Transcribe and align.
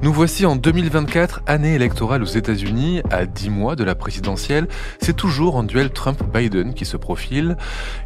Nous 0.00 0.12
voici 0.12 0.46
en 0.46 0.54
2024, 0.54 1.42
année 1.48 1.74
électorale 1.74 2.22
aux 2.22 2.26
États-Unis, 2.26 3.02
à 3.10 3.26
10 3.26 3.50
mois 3.50 3.74
de 3.74 3.82
la 3.82 3.96
présidentielle. 3.96 4.68
C'est 5.00 5.16
toujours 5.16 5.58
un 5.58 5.64
duel 5.64 5.90
Trump-Biden 5.90 6.72
qui 6.72 6.84
se 6.84 6.96
profile. 6.96 7.56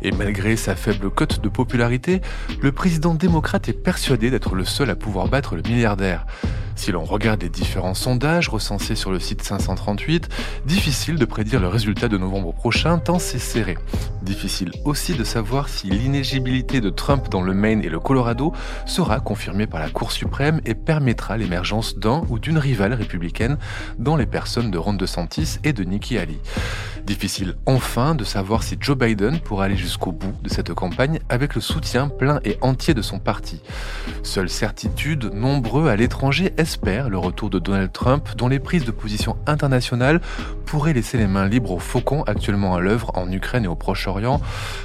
Et 0.00 0.10
malgré 0.10 0.56
sa 0.56 0.74
faible 0.74 1.10
cote 1.10 1.42
de 1.42 1.50
popularité, 1.50 2.22
le 2.62 2.72
président 2.72 3.12
démocrate 3.12 3.68
est 3.68 3.74
persuadé 3.74 4.30
d'être 4.30 4.54
le 4.54 4.64
seul 4.64 4.88
à 4.88 4.96
pouvoir 4.96 5.28
battre 5.28 5.54
le 5.54 5.60
milliardaire. 5.62 6.24
Si 6.74 6.90
l'on 6.90 7.04
regarde 7.04 7.42
les 7.42 7.48
différents 7.48 7.94
sondages 7.94 8.48
recensés 8.48 8.96
sur 8.96 9.10
le 9.10 9.20
site 9.20 9.42
538, 9.42 10.28
difficile 10.66 11.16
de 11.16 11.24
prédire 11.24 11.60
le 11.60 11.68
résultat 11.68 12.08
de 12.08 12.18
novembre 12.18 12.52
prochain 12.52 12.98
tant 12.98 13.18
c'est 13.18 13.38
serré. 13.38 13.76
Difficile 14.22 14.72
aussi 14.84 15.14
de 15.14 15.24
savoir 15.24 15.68
si 15.68 15.88
l'inégibilité 15.88 16.80
de 16.80 16.90
Trump 16.90 17.28
dans 17.30 17.42
le 17.42 17.54
Maine 17.54 17.82
et 17.82 17.88
le 17.88 18.00
Colorado 18.00 18.52
sera 18.86 19.20
confirmée 19.20 19.66
par 19.66 19.80
la 19.80 19.90
Cour 19.90 20.12
suprême 20.12 20.60
et 20.64 20.74
permettra 20.74 21.36
l'émergence 21.36 21.98
d'un 21.98 22.22
ou 22.28 22.38
d'une 22.38 22.58
rivale 22.58 22.94
républicaine 22.94 23.58
dans 23.98 24.16
les 24.16 24.26
personnes 24.26 24.70
de 24.70 24.78
Ron 24.78 24.94
DeSantis 24.94 25.58
et 25.64 25.72
de 25.72 25.84
Nikki 25.84 26.18
Haley. 26.18 26.38
Difficile 27.04 27.56
enfin 27.66 28.14
de 28.14 28.22
savoir 28.22 28.62
si 28.62 28.76
Joe 28.80 28.96
Biden 28.96 29.40
pourra 29.40 29.64
aller 29.64 29.76
jusqu'au 29.76 30.12
bout 30.12 30.34
de 30.42 30.48
cette 30.48 30.72
campagne 30.72 31.18
avec 31.28 31.56
le 31.56 31.60
soutien 31.60 32.08
plein 32.08 32.40
et 32.44 32.58
entier 32.60 32.94
de 32.94 33.02
son 33.02 33.18
parti. 33.18 33.60
Seule 34.22 34.48
certitude, 34.48 35.32
nombreux 35.34 35.88
à 35.88 35.96
l'étranger 35.96 36.52
espèrent 36.62 37.10
le 37.10 37.18
retour 37.18 37.50
de 37.50 37.58
Donald 37.58 37.92
Trump 37.92 38.30
dont 38.36 38.48
les 38.48 38.60
prises 38.60 38.84
de 38.84 38.92
position 38.92 39.36
internationales 39.46 40.20
pourraient 40.64 40.92
laisser 40.92 41.18
les 41.18 41.26
mains 41.26 41.46
libres 41.46 41.72
aux 41.72 41.78
faucons 41.78 42.22
actuellement 42.22 42.74
à 42.74 42.80
l'œuvre 42.80 43.10
en 43.14 43.30
Ukraine 43.30 43.64
et 43.64 43.68
au 43.68 43.74
Proche-Orient. 43.74 44.40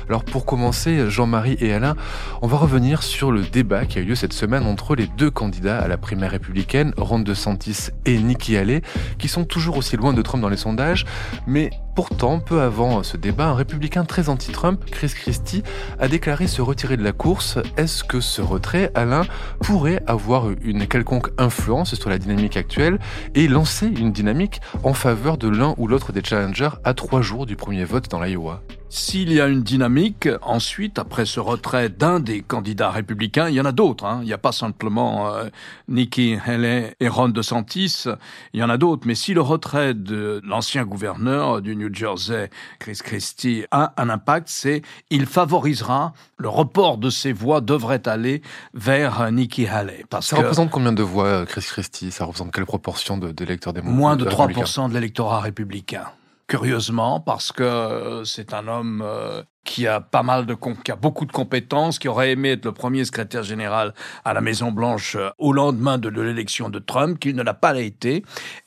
Alors 0.10 0.24
pour 0.24 0.46
commencer, 0.46 1.10
Jean-Marie 1.10 1.56
et 1.62 1.72
Alain, 1.74 1.96
on 2.42 2.48
va 2.48 2.58
revenir 2.58 3.04
sur 3.04 3.32
le 3.32 3.44
débat 3.44 3.86
qui 3.86 4.00
a 4.00 4.02
eu 4.02 4.06
lieu 4.06 4.16
cette 4.16 4.34
semaine 4.34 4.66
entre 4.66 4.96
les 4.96 5.08
deux 5.18 5.30
candidats 5.30 5.80
à 5.80 5.88
la 5.88 5.98
primaire 5.98 6.32
républicaine 6.32 6.94
Ron 6.98 7.20
DeSantis 7.20 7.90
et 8.06 8.18
Nikki 8.18 8.58
Haley, 8.58 8.82
qui 9.20 9.28
sont 9.28 9.46
toujours 9.46 9.78
aussi 9.78 9.96
loin 9.98 10.14
de 10.14 10.22
Trump 10.22 10.42
dans 10.42 10.50
les 10.50 10.58
sondages, 10.58 11.06
mais 11.46 11.70
pourtant, 11.98 12.40
peu 12.40 12.62
avant 12.62 13.02
ce 13.02 13.18
débat, 13.18 13.48
un 13.48 13.56
républicain 13.56 14.06
très 14.06 14.30
anti-Trump, 14.30 14.86
Chris 14.86 15.14
Christie, 15.16 15.64
a 15.98 16.08
déclaré 16.08 16.46
se 16.46 16.62
retirer 16.62 16.96
de 16.96 17.04
la 17.04 17.12
course. 17.12 17.58
Est-ce 17.76 18.04
que 18.04 18.20
ce 18.20 18.40
retrait, 18.40 18.92
Alain, 18.94 19.24
pourrait 19.62 20.04
avoir 20.06 20.52
une 20.62 20.86
quelconque 20.86 21.32
influence 21.40 21.96
sur 21.96 22.12
la 22.12 22.20
dynamique 22.20 22.56
actuelle 22.56 23.00
et 23.34 23.48
lancer 23.48 23.88
une 23.88 24.12
dynamique 24.12 24.62
en 24.84 24.94
faveur 24.94 25.40
de 25.40 25.48
l'un 25.48 25.74
ou 25.80 25.88
l'autre 25.88 26.12
des 26.12 26.24
challengers 26.24 26.70
à 26.84 26.94
trois 26.94 27.24
jours 27.24 27.48
du 27.48 27.56
premier 27.56 27.84
vote 27.84 28.12
dans 28.12 28.22
l'Iowa? 28.22 28.62
S'il 28.90 29.34
y 29.34 29.42
a 29.42 29.48
une 29.48 29.64
dynamique, 29.64 30.30
ensuite, 30.42 30.98
après 30.98 31.26
ce 31.26 31.40
retrait 31.40 31.90
d'un 31.90 32.20
des 32.20 32.42
candidats 32.42 32.90
républicains, 32.90 33.50
il 33.50 33.56
y 33.56 33.62
en 33.62 33.66
a 33.66 33.72
d'autres. 33.72 34.06
Hein. 34.06 34.20
Il 34.22 34.28
n'y 34.28 34.34
a 34.34 34.38
pas 34.38 34.52
simplement 34.52 35.28
euh, 35.28 35.50
Nikki 35.90 36.38
Haley 36.46 36.96
et 37.00 37.10
Ron 37.10 37.30
DeSantis, 37.30 38.06
il 38.54 38.60
y 38.60 38.64
en 38.64 38.70
a 38.70 38.78
d'autres. 38.78 39.06
Mais 39.06 39.16
si 39.16 39.34
le 39.34 39.42
retrait 39.42 39.94
de 39.94 40.42
l'ancien 40.46 40.86
gouverneur 40.86 41.62
du 41.62 41.76
New 41.76 41.94
Jersey, 41.94 42.50
Chris 42.80 43.00
Christie, 43.04 43.66
a 43.72 43.94
un 43.98 44.10
impact, 44.10 44.48
c'est 44.50 44.82
il 45.10 45.26
favorisera 45.26 46.14
le 46.38 46.50
report 46.50 46.98
de 46.98 47.10
ses 47.10 47.34
voix 47.34 47.62
devrait 47.62 48.08
aller 48.08 48.42
vers 48.74 49.32
Nikki 49.32 49.68
Haley. 49.68 50.06
Parce 50.10 50.28
ça 50.28 50.38
représente 50.38 50.70
combien 50.70 50.94
de 50.94 51.04
voix, 51.04 51.46
Chris 51.46 51.66
Christie? 51.68 52.12
Ça 52.12 52.26
représente 52.26 52.54
quelle 52.54 52.66
proportion 52.66 53.18
d'électeurs 53.18 53.74
démocrates 53.74 53.98
Moins 53.98 54.16
de 54.16 54.26
3% 54.26 54.90
de 54.90 54.94
l'électorat 54.94 55.42
républicain 55.42 56.06
curieusement, 56.48 57.20
parce 57.20 57.52
que 57.52 57.64
euh, 57.64 58.24
c'est 58.26 58.54
un 58.54 58.68
homme 58.68 59.02
euh, 59.06 59.44
qui 59.68 59.86
a 59.86 60.00
pas 60.00 60.24
mal 60.24 60.46
de 60.46 60.56
qui 60.84 60.92
a 60.92 60.96
beaucoup 60.96 61.26
de 61.26 61.32
compétences, 61.32 62.00
qui 62.00 62.08
aurait 62.08 62.32
aimé 62.32 62.52
être 62.52 62.66
le 62.66 62.72
premier 62.72 63.04
secrétaire 63.04 63.44
général 63.44 63.94
à 64.24 64.34
la 64.34 64.42
Maison 64.42 64.72
Blanche 64.72 65.16
euh, 65.16 65.30
au 65.38 65.52
lendemain 65.52 65.98
de, 65.98 66.10
l'élection 66.10 66.70
de 66.70 66.80
Trump, 66.80 67.20
qu'il 67.20 67.36
ne 67.36 67.44
l'a 67.44 67.54
pas 67.54 67.78
été, 67.78 68.24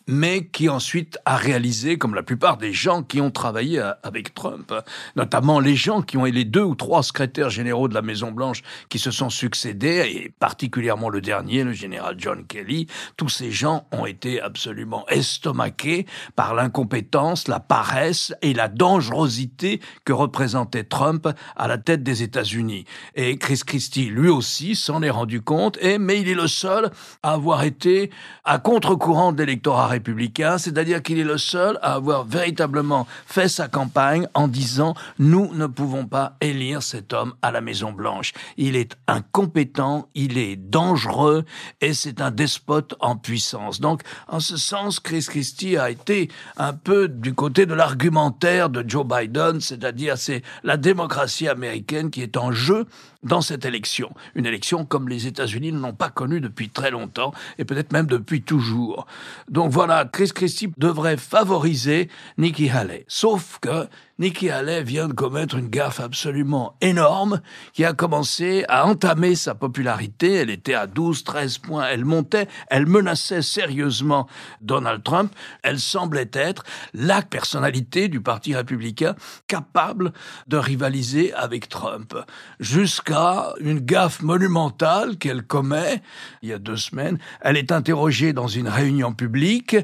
mais 0.06 0.44
qui 0.47 0.69
ensuite 0.69 1.19
a 1.25 1.37
réalisé, 1.37 1.97
comme 1.97 2.15
la 2.15 2.22
plupart 2.22 2.59
des 2.59 2.72
gens 2.72 3.03
qui 3.03 3.21
ont 3.21 3.31
travaillé 3.31 3.81
euh, 3.81 3.93
avec 4.03 4.34
Trump, 4.34 4.72
notamment 5.16 5.59
les 5.59 5.75
gens 5.75 6.03
qui 6.03 6.19
ont 6.19 6.27
été 6.27 6.37
les 6.37 6.44
deux 6.44 6.62
ou 6.62 6.75
trois 6.75 7.03
secrétaires 7.03 7.50
généraux 7.50 7.89
de 7.89 7.94
la 7.94 8.03
Maison 8.03 8.31
Blanche 8.31 8.62
qui 8.91 8.99
se 8.99 9.10
sont 9.10 9.31
succédés, 9.31 10.06
et 10.15 10.34
particulièrement 10.39 11.09
le 11.09 11.22
dernier, 11.22 11.65
le 11.65 11.72
général 11.72 12.16
John 12.19 12.44
Kelly, 12.47 12.87
tous 13.16 13.31
ces 13.31 13.50
gens 13.50 13.87
ont 13.91 14.05
été 14.05 14.41
absolument 14.41 15.09
estomaqués 15.09 16.06
par 16.37 16.55
l'incompétence, 16.55 17.49
la 17.49 17.59
paresse 17.59 18.34
et 18.43 18.53
la 18.53 18.69
dangerosité 18.69 19.81
que 20.05 20.12
représentait 20.12 20.90
Trump 20.91 21.27
à 21.56 21.69
la 21.69 21.78
tête 21.78 22.03
des 22.03 22.23
États-Unis. 22.23 22.84
Et 23.15 23.39
Chris 23.39 23.62
Christie, 23.65 24.11
lui 24.11 24.28
aussi, 24.28 24.77
s'en 24.77 25.03
est 25.03 25.09
rendu 25.11 25.41
compte, 25.41 25.78
et, 25.81 25.97
mais 25.97 26.21
il 26.21 26.28
est 26.28 26.34
le 26.34 26.49
seul 26.49 26.91
à 27.23 27.33
avoir 27.33 27.65
été 27.65 28.11
à 28.45 28.59
contre-courant 28.59 29.33
de 29.33 29.43
l'électorat 29.43 29.87
républicain, 29.87 30.59
c'est-à-dire 30.59 31.03
qu'il 31.03 31.19
est 31.19 31.25
le 31.25 31.39
seul 31.39 31.78
à 31.81 31.95
avoir 31.95 32.25
véritablement 32.25 33.06
fait 33.27 33.49
sa 33.49 33.69
campagne 33.69 34.27
en 34.34 34.49
disant 34.49 34.95
nous 35.19 35.55
ne 35.55 35.67
pouvons 35.67 36.06
pas 36.06 36.37
élire 36.41 36.83
cet 36.83 37.12
homme 37.12 37.34
à 37.43 37.51
la 37.51 37.61
Maison 37.61 37.93
Blanche. 37.93 38.33
Il 38.57 38.77
est 38.77 38.97
incompétent, 39.07 40.09
il 40.15 40.37
est 40.39 40.57
dangereux 40.57 41.45
et 41.81 41.95
c'est 41.95 42.21
un 42.21 42.31
despote 42.31 42.95
en 43.01 43.17
puissance. 43.17 43.81
Donc, 43.81 44.03
en 44.28 44.41
ce 44.41 44.57
sens, 44.57 45.01
Chris 45.01 45.27
Christie 45.28 45.77
a 45.77 45.91
été 45.91 46.28
un 46.57 46.72
peu 46.72 47.09
du 47.09 47.34
côté 47.34 47.67
de 47.67 47.75
l'argumentaire 47.75 48.71
de 48.71 48.84
Joe 48.87 49.07
Biden, 49.07 49.61
c'est-à-dire 49.61 50.19
c'est 50.19 50.43
la 50.65 50.77
démocratie 50.81 51.49
américaine 51.49 52.11
qui 52.11 52.23
est 52.23 52.37
en 52.37 52.51
jeu 52.53 52.87
dans 53.23 53.41
cette 53.41 53.65
élection. 53.65 54.11
Une 54.35 54.47
élection 54.47 54.85
comme 54.85 55.09
les 55.09 55.27
États-Unis 55.27 55.73
ne 55.73 55.79
l'ont 55.79 55.93
pas 55.93 56.11
connue 56.11 56.41
depuis 56.41 56.71
très 56.71 56.91
longtemps 56.91 57.33
et 57.59 57.65
peut-être 57.65 57.93
même 57.93 58.07
depuis 58.07 58.43
toujours. 58.43 59.07
Donc 59.49 59.71
voilà, 59.71 60.05
Chris 60.11 60.33
Christie 60.35 60.73
devrait 60.79 61.17
favoriser 61.17 62.09
Nikki 62.39 62.69
Haley. 62.71 63.05
Sauf 63.09 63.59
que 63.61 63.87
Nikki 64.21 64.51
Haley 64.51 64.83
vient 64.83 65.09
de 65.09 65.15
commettre 65.15 65.57
une 65.57 65.71
gaffe 65.71 65.99
absolument 65.99 66.77
énorme 66.83 67.41
qui 67.73 67.87
a 67.87 67.95
commencé 67.95 68.67
à 68.69 68.87
entamer 68.87 69.35
sa 69.35 69.55
popularité. 69.55 70.35
Elle 70.35 70.51
était 70.51 70.75
à 70.75 70.87
12, 70.87 71.25
13 71.25 71.57
points. 71.57 71.87
Elle 71.89 72.05
montait. 72.05 72.47
Elle 72.69 72.85
menaçait 72.85 73.41
sérieusement 73.41 74.29
Donald 74.61 75.03
Trump. 75.03 75.33
Elle 75.63 75.81
semblait 75.81 76.29
être 76.35 76.65
la 76.93 77.23
personnalité 77.23 78.09
du 78.09 78.21
Parti 78.21 78.55
républicain 78.55 79.15
capable 79.49 80.13
de 80.49 80.59
rivaliser 80.59 81.33
avec 81.33 81.71
Trump. 81.71 82.15
Jusqu'à 82.59 83.55
une 83.59 83.81
gaffe 83.81 84.21
monumentale 84.21 85.17
qu'elle 85.17 85.45
commet 85.45 86.03
il 86.43 86.51
y 86.51 86.53
a 86.53 86.59
deux 86.59 86.77
semaines. 86.77 87.19
Elle 87.41 87.57
est 87.57 87.73
interrogée 87.73 88.35
dans 88.35 88.49
une 88.49 88.69
réunion 88.69 89.15
publique. 89.15 89.77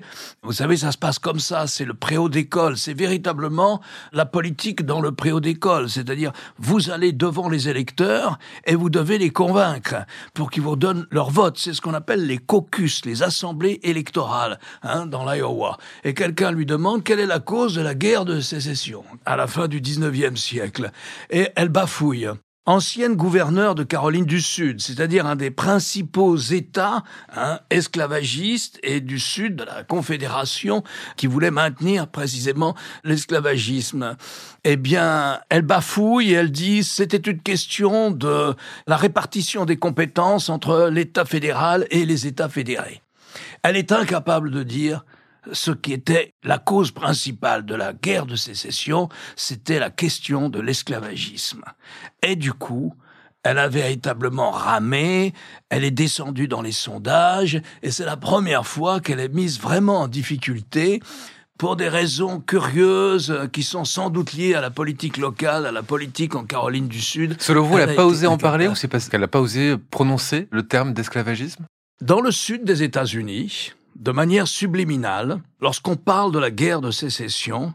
Vous 0.43 0.53
savez, 0.53 0.77
ça 0.77 0.93
se 0.93 0.99
passe 0.99 1.19
comme 1.19 1.41
ça. 1.41 1.67
C'est 1.67 1.87
le 1.87 1.95
préau 1.95 2.29
d'école. 2.29 2.77
C'est 2.77 2.93
véritablement 2.93 3.81
la 4.13 4.26
politique 4.27 4.85
dans 4.85 5.01
le 5.01 5.13
préau 5.13 5.41
d'école, 5.41 5.89
c'est-à-dire 5.89 6.33
vous 6.59 6.91
allez 6.91 7.13
devant 7.13 7.49
les 7.49 7.69
électeurs 7.69 8.39
et 8.65 8.75
vous 8.75 8.91
devez 8.91 9.19
les 9.19 9.31
convaincre 9.31 9.97
pour 10.35 10.51
qu'ils 10.51 10.63
vous 10.63 10.77
donnent 10.77 11.07
leur 11.11 11.31
vote. 11.31 11.59
C'est 11.59 11.73
ce 11.73 11.81
qu'on 11.81 11.95
appelle 11.95 12.27
les 12.27 12.39
caucus, 12.39 13.05
les 13.05 13.23
assemblées 13.23 13.81
électorales 13.83 14.59
hein, 14.83 15.07
dans 15.07 15.31
l'Iowa. 15.31 15.79
Et 16.05 16.15
quelqu'un 16.15 16.51
lui 16.51 16.67
demande 16.67 17.05
quelle 17.05 17.21
est 17.21 17.27
la 17.27 17.41
cause 17.41 17.75
de 17.75 17.83
la 17.83 17.95
guerre 17.95 18.25
de 18.25 18.41
sécession 18.41 19.05
à 19.25 19.37
la 19.37 19.47
fin 19.47 19.69
du 19.69 19.81
19e 19.81 20.37
siècle? 20.37 20.91
Et 21.31 21.49
elle 21.57 21.69
bafouille 21.69 22.29
ancienne 22.67 23.15
gouverneure 23.15 23.75
de 23.75 23.85
Caroline 23.85 24.25
du 24.25 24.41
Sud, 24.41 24.81
c'est-à-dire 24.81 25.25
un 25.27 25.37
des 25.37 25.51
principaux 25.51 26.37
États 26.37 27.05
hein, 27.35 27.61
esclavagistes 27.71 28.79
et 28.83 29.01
du 29.01 29.19
Sud 29.19 29.57
de 29.57 29.65
la 29.65 29.85
Confédération 29.85 30.83
qui 31.17 31.29
voulait 31.29 31.53
maintenir 31.53 32.09
précisément 32.09 32.75
l'esclavagisme. 33.05 34.17
Eh 34.65 34.77
bien, 34.77 35.41
elle 35.49 35.63
bafouille 35.63 36.33
elle 36.33 36.51
dit 36.51 36.83
c'était 36.83 37.31
une 37.31 37.41
question 37.41 38.11
de 38.11 38.55
la 38.87 38.97
répartition 38.97 39.65
des 39.65 39.77
compétences 39.77 40.49
entre 40.49 40.89
l'État 40.91 41.25
fédéral 41.25 41.87
et 41.91 42.05
les 42.05 42.27
États 42.27 42.49
fédérés. 42.49 43.03
Elle 43.63 43.77
est 43.77 43.93
incapable 43.93 44.51
de 44.51 44.63
dire 44.63 45.05
ce 45.53 45.71
qui 45.71 45.93
était 45.93 46.35
la 46.43 46.59
cause 46.59 46.91
principale 46.91 47.65
de 47.65 47.75
la 47.75 47.93
guerre 47.93 48.27
de 48.27 48.37
sécession, 48.37 49.09
c'était 49.37 49.79
la 49.79 49.91
question 49.91 50.49
de 50.49 50.61
l'esclavagisme. 50.61 51.63
Et 52.23 52.37
du 52.37 52.53
coup, 52.53 52.95
elle 53.43 53.59
a 53.59 53.69
véritablement 53.69 54.51
ramé, 54.51 55.33
elle 55.71 55.85
est 55.85 55.93
descendue 55.93 56.49
dans 56.49 56.63
les 56.63 56.73
sondages, 56.73 57.61
et 57.83 57.91
c'est 57.91 58.05
la 58.05 58.17
première 58.17 58.67
fois 58.67 59.01
qu'elle 59.01 59.21
est 59.21 59.33
mise 59.33 59.61
vraiment 59.61 60.01
en 60.01 60.09
difficulté 60.09 61.01
pour 61.57 61.77
des 61.77 61.89
raisons 61.89 62.41
curieuses 62.41 63.49
qui 63.53 63.63
sont 63.63 63.85
sans 63.85 64.11
doute 64.11 64.33
liées 64.33 64.55
à 64.55 64.61
la 64.61 64.71
politique 64.71 65.17
locale, 65.17 65.65
à 65.65 65.73
la 65.73 65.83
politique 65.83 66.35
en 66.35 66.45
Caroline 66.45 66.89
du 66.89 67.01
Sud. 67.01 67.41
Selon 67.41 67.63
vous, 67.63 67.79
elle 67.79 67.89
n'a 67.89 67.95
pas 67.95 68.05
osé 68.05 68.27
en 68.27 68.37
parler 68.37 68.69
ou 68.69 68.75
c'est 68.75 68.89
parce 68.89 69.09
qu'elle 69.09 69.23
n'a 69.23 69.29
pas 69.29 69.41
osé 69.41 69.77
prononcer 69.91 70.49
le 70.51 70.67
terme 70.67 70.93
d'esclavagisme? 70.93 71.65
Dans 72.03 72.21
le 72.21 72.31
sud 72.31 72.65
des 72.65 72.83
États-Unis, 72.83 73.73
de 73.99 74.13
manière 74.13 74.47
subliminale, 74.47 75.41
lorsqu'on 75.61 75.97
parle 75.97 76.33
de 76.33 76.39
la 76.39 76.51
guerre 76.51 76.81
de 76.81 76.91
sécession, 76.91 77.75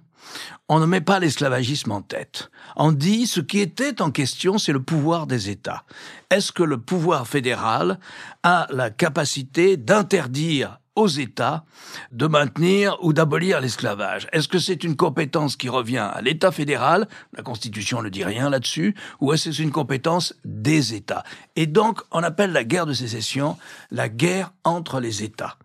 on 0.69 0.79
ne 0.79 0.85
met 0.85 1.01
pas 1.01 1.19
l'esclavagisme 1.19 1.91
en 1.91 2.01
tête. 2.01 2.49
On 2.75 2.91
dit 2.91 3.27
ce 3.27 3.41
qui 3.41 3.59
était 3.59 4.01
en 4.01 4.11
question, 4.11 4.57
c'est 4.57 4.71
le 4.71 4.81
pouvoir 4.81 5.27
des 5.27 5.49
États. 5.49 5.83
Est-ce 6.29 6.51
que 6.51 6.63
le 6.63 6.77
pouvoir 6.77 7.27
fédéral 7.27 7.99
a 8.43 8.67
la 8.69 8.89
capacité 8.89 9.77
d'interdire 9.77 10.77
aux 10.95 11.07
États 11.07 11.63
de 12.11 12.27
maintenir 12.27 12.97
ou 13.01 13.13
d'abolir 13.13 13.59
l'esclavage? 13.59 14.27
Est-ce 14.31 14.47
que 14.47 14.59
c'est 14.59 14.83
une 14.83 14.95
compétence 14.95 15.55
qui 15.55 15.69
revient 15.69 15.97
à 16.13 16.21
l'État 16.21 16.51
fédéral? 16.51 17.07
La 17.35 17.43
Constitution 17.43 18.01
ne 18.01 18.09
dit 18.09 18.23
rien 18.23 18.49
là-dessus. 18.49 18.95
Ou 19.19 19.33
est-ce 19.33 19.49
que 19.49 19.55
c'est 19.55 19.63
une 19.63 19.71
compétence 19.71 20.35
des 20.45 20.93
États? 20.93 21.23
Et 21.55 21.65
donc, 21.65 22.01
on 22.11 22.23
appelle 22.23 22.51
la 22.51 22.63
guerre 22.63 22.85
de 22.85 22.93
sécession 22.93 23.57
la 23.89 24.07
guerre 24.07 24.53
entre 24.63 24.99
les 24.99 25.23
États. 25.23 25.57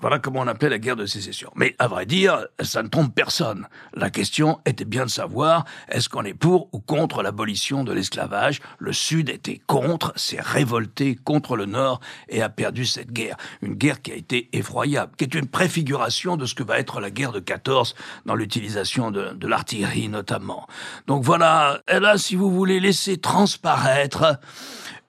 Voilà 0.00 0.18
comment 0.18 0.40
on 0.40 0.46
appelait 0.46 0.68
la 0.68 0.78
guerre 0.78 0.96
de 0.96 1.06
sécession. 1.06 1.50
Mais 1.54 1.76
à 1.78 1.88
vrai 1.88 2.04
dire, 2.04 2.46
ça 2.60 2.82
ne 2.82 2.88
trompe 2.88 3.14
personne. 3.14 3.68
La 3.94 4.10
question 4.10 4.60
était 4.66 4.84
bien 4.84 5.04
de 5.04 5.10
savoir 5.10 5.64
est-ce 5.88 6.08
qu'on 6.08 6.24
est 6.24 6.34
pour 6.34 6.68
ou 6.72 6.80
contre 6.80 7.22
l'abolition 7.22 7.84
de 7.84 7.92
l'esclavage? 7.92 8.60
Le 8.78 8.92
Sud 8.92 9.30
était 9.30 9.60
contre, 9.66 10.12
s'est 10.16 10.40
révolté 10.40 11.14
contre 11.14 11.56
le 11.56 11.66
Nord 11.66 12.00
et 12.28 12.42
a 12.42 12.48
perdu 12.48 12.84
cette 12.84 13.12
guerre. 13.12 13.36
Une 13.62 13.74
guerre 13.74 14.02
qui 14.02 14.12
a 14.12 14.16
été 14.16 14.48
effroyable, 14.52 15.12
qui 15.16 15.24
est 15.24 15.34
une 15.34 15.46
préfiguration 15.46 16.36
de 16.36 16.44
ce 16.44 16.54
que 16.54 16.62
va 16.62 16.78
être 16.78 17.00
la 17.00 17.10
guerre 17.10 17.32
de 17.32 17.40
14 17.40 17.94
dans 18.26 18.34
l'utilisation 18.34 19.10
de, 19.10 19.46
l'artillerie 19.46 20.08
notamment. 20.08 20.66
Donc 21.06 21.22
voilà, 21.22 21.80
elle 21.86 22.04
a, 22.04 22.18
si 22.18 22.34
vous 22.34 22.50
voulez, 22.50 22.80
laissé 22.80 23.18
transparaître 23.18 24.38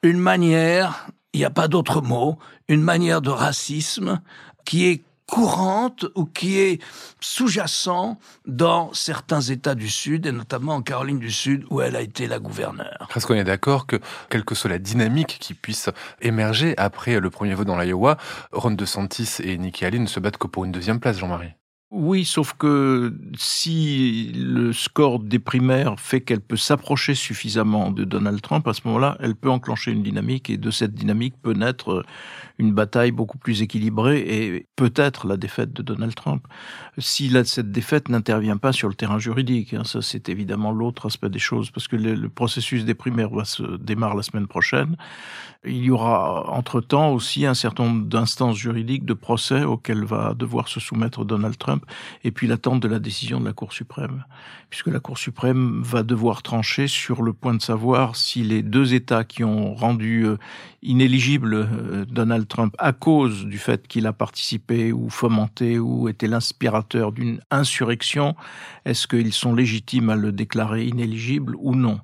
une 0.04 0.20
manière, 0.20 1.08
il 1.34 1.40
n'y 1.40 1.46
a 1.46 1.50
pas 1.50 1.68
d'autre 1.68 2.02
mot, 2.02 2.38
une 2.68 2.82
manière 2.82 3.22
de 3.22 3.30
racisme 3.30 4.22
qui 4.66 4.88
est 4.88 5.04
courante 5.28 6.06
ou 6.16 6.26
qui 6.26 6.60
est 6.60 6.82
sous-jacent 7.20 8.18
dans 8.46 8.94
certains 8.94 9.42
États 9.42 9.76
du 9.76 9.90
Sud, 9.90 10.26
et 10.26 10.32
notamment 10.32 10.76
en 10.76 10.82
Caroline 10.82 11.20
du 11.20 11.32
Sud, 11.32 11.66
où 11.70 11.82
elle 11.82 11.96
a 11.96 12.02
été 12.02 12.28
la 12.28 12.40
gouverneure. 12.40 13.08
Est-ce 13.16 13.26
qu'on 13.26 13.36
est 13.36 13.44
d'accord 13.44 13.88
que, 13.88 13.98
quelle 14.30 14.46
que 14.46 14.56
soit 14.56 14.70
la 14.70 14.78
dynamique 14.78 15.38
qui 15.40 15.54
puisse 15.54 15.90
émerger 16.22 16.76
après 16.78 17.20
le 17.20 17.30
premier 17.30 17.56
vote 17.56 17.68
dans 17.68 17.80
l'Iowa, 17.80 18.18
Ron 18.52 18.72
DeSantis 18.72 19.38
et 19.40 19.58
Nikki 19.58 19.86
Haley 19.86 20.00
ne 20.00 20.08
se 20.08 20.20
battent 20.20 20.38
que 20.38 20.48
pour 20.48 20.66
une 20.66 20.72
deuxième 20.72 21.00
place, 21.00 21.18
Jean-Marie 21.18 21.54
oui, 21.98 22.26
sauf 22.26 22.56
que 22.60 23.16
si 23.38 24.30
le 24.36 24.74
score 24.74 25.20
des 25.20 25.40
primaires 25.40 25.98
fait 25.98 26.20
qu'elle 26.20 26.42
peut 26.42 26.58
s'approcher 26.58 27.16
suffisamment 27.16 27.90
de 27.90 28.04
Donald 28.04 28.42
Trump, 28.42 28.68
à 28.68 28.74
ce 28.74 28.82
moment-là, 28.84 29.16
elle 29.22 29.34
peut 29.34 29.50
enclencher 29.50 29.92
une 29.92 30.04
dynamique 30.04 30.50
et 30.50 30.58
de 30.58 30.72
cette 30.72 30.94
dynamique 30.94 31.36
peut 31.42 31.54
naître 31.54 32.04
une 32.58 32.74
bataille 32.74 33.12
beaucoup 33.12 33.38
plus 33.38 33.62
équilibrée 33.62 34.20
et 34.20 34.68
peut-être 34.76 35.26
la 35.28 35.38
défaite 35.38 35.72
de 35.72 35.82
Donald 35.82 36.16
Trump. 36.16 36.46
Si 36.98 37.32
cette 37.46 37.72
défaite 37.72 38.10
n'intervient 38.10 38.58
pas 38.58 38.72
sur 38.72 38.88
le 38.88 38.94
terrain 38.94 39.20
juridique, 39.20 39.74
hein, 39.74 39.84
ça 39.86 40.02
c'est 40.02 40.30
évidemment 40.30 40.72
l'autre 40.72 41.06
aspect 41.06 41.30
des 41.30 41.40
choses, 41.40 41.72
parce 41.72 41.88
que 41.88 41.96
le, 41.96 42.30
processus 42.30 42.86
des 42.86 42.94
primaires 42.94 43.30
va 43.30 43.46
se 43.46 43.78
démarre 43.78 44.16
la 44.16 44.24
semaine 44.24 44.48
prochaine. 44.48 44.98
Il 45.66 45.84
y 45.84 45.92
aura 45.92 46.50
entre-temps 46.50 47.12
aussi 47.12 47.46
un 47.46 47.54
certain 47.54 47.86
nombre 47.86 48.06
d'instances 48.06 48.58
juridiques 48.58 49.06
de 49.06 49.14
procès 49.14 49.64
auxquelles 49.64 50.04
va 50.04 50.34
devoir 50.34 50.68
se 50.68 50.80
soumettre 50.80 51.26
Donald 51.26 51.58
Trump, 51.58 51.85
et 52.24 52.32
puis 52.32 52.48
l'attente 52.48 52.82
de 52.82 52.88
la 52.88 53.00
décision 53.00 53.40
de 53.40 53.46
la 53.46 53.54
Cour 53.54 53.74
suprême, 53.74 54.26
puisque 54.70 54.88
la 54.88 55.00
Cour 55.00 55.18
suprême 55.18 55.82
va 55.84 56.04
devoir 56.04 56.42
trancher 56.44 56.88
sur 56.88 57.22
le 57.22 57.34
point 57.34 57.54
de 57.54 57.62
savoir 57.62 58.16
si 58.16 58.44
les 58.44 58.62
deux 58.62 58.94
États 58.94 59.24
qui 59.24 59.44
ont 59.44 59.74
rendu 59.74 60.26
euh, 60.26 60.38
inéligible 60.82 61.54
euh, 61.54 62.06
Donald 62.06 62.48
Trump 62.48 62.76
à 62.78 62.94
cause 62.94 63.46
du 63.46 63.58
fait 63.58 63.88
qu'il 63.88 64.08
a 64.08 64.14
participé 64.14 64.92
ou 64.92 65.10
fomenté 65.10 65.80
ou 65.80 66.10
été 66.10 66.28
l'inspirateur 66.28 67.12
d'une 67.12 67.40
insurrection, 67.52 68.36
est-ce 68.86 69.08
qu'ils 69.08 69.34
sont 69.34 69.54
légitimes 69.54 70.10
à 70.10 70.16
le 70.16 70.32
déclarer 70.32 70.86
inéligible 70.86 71.56
ou 71.60 71.76
non? 71.76 72.00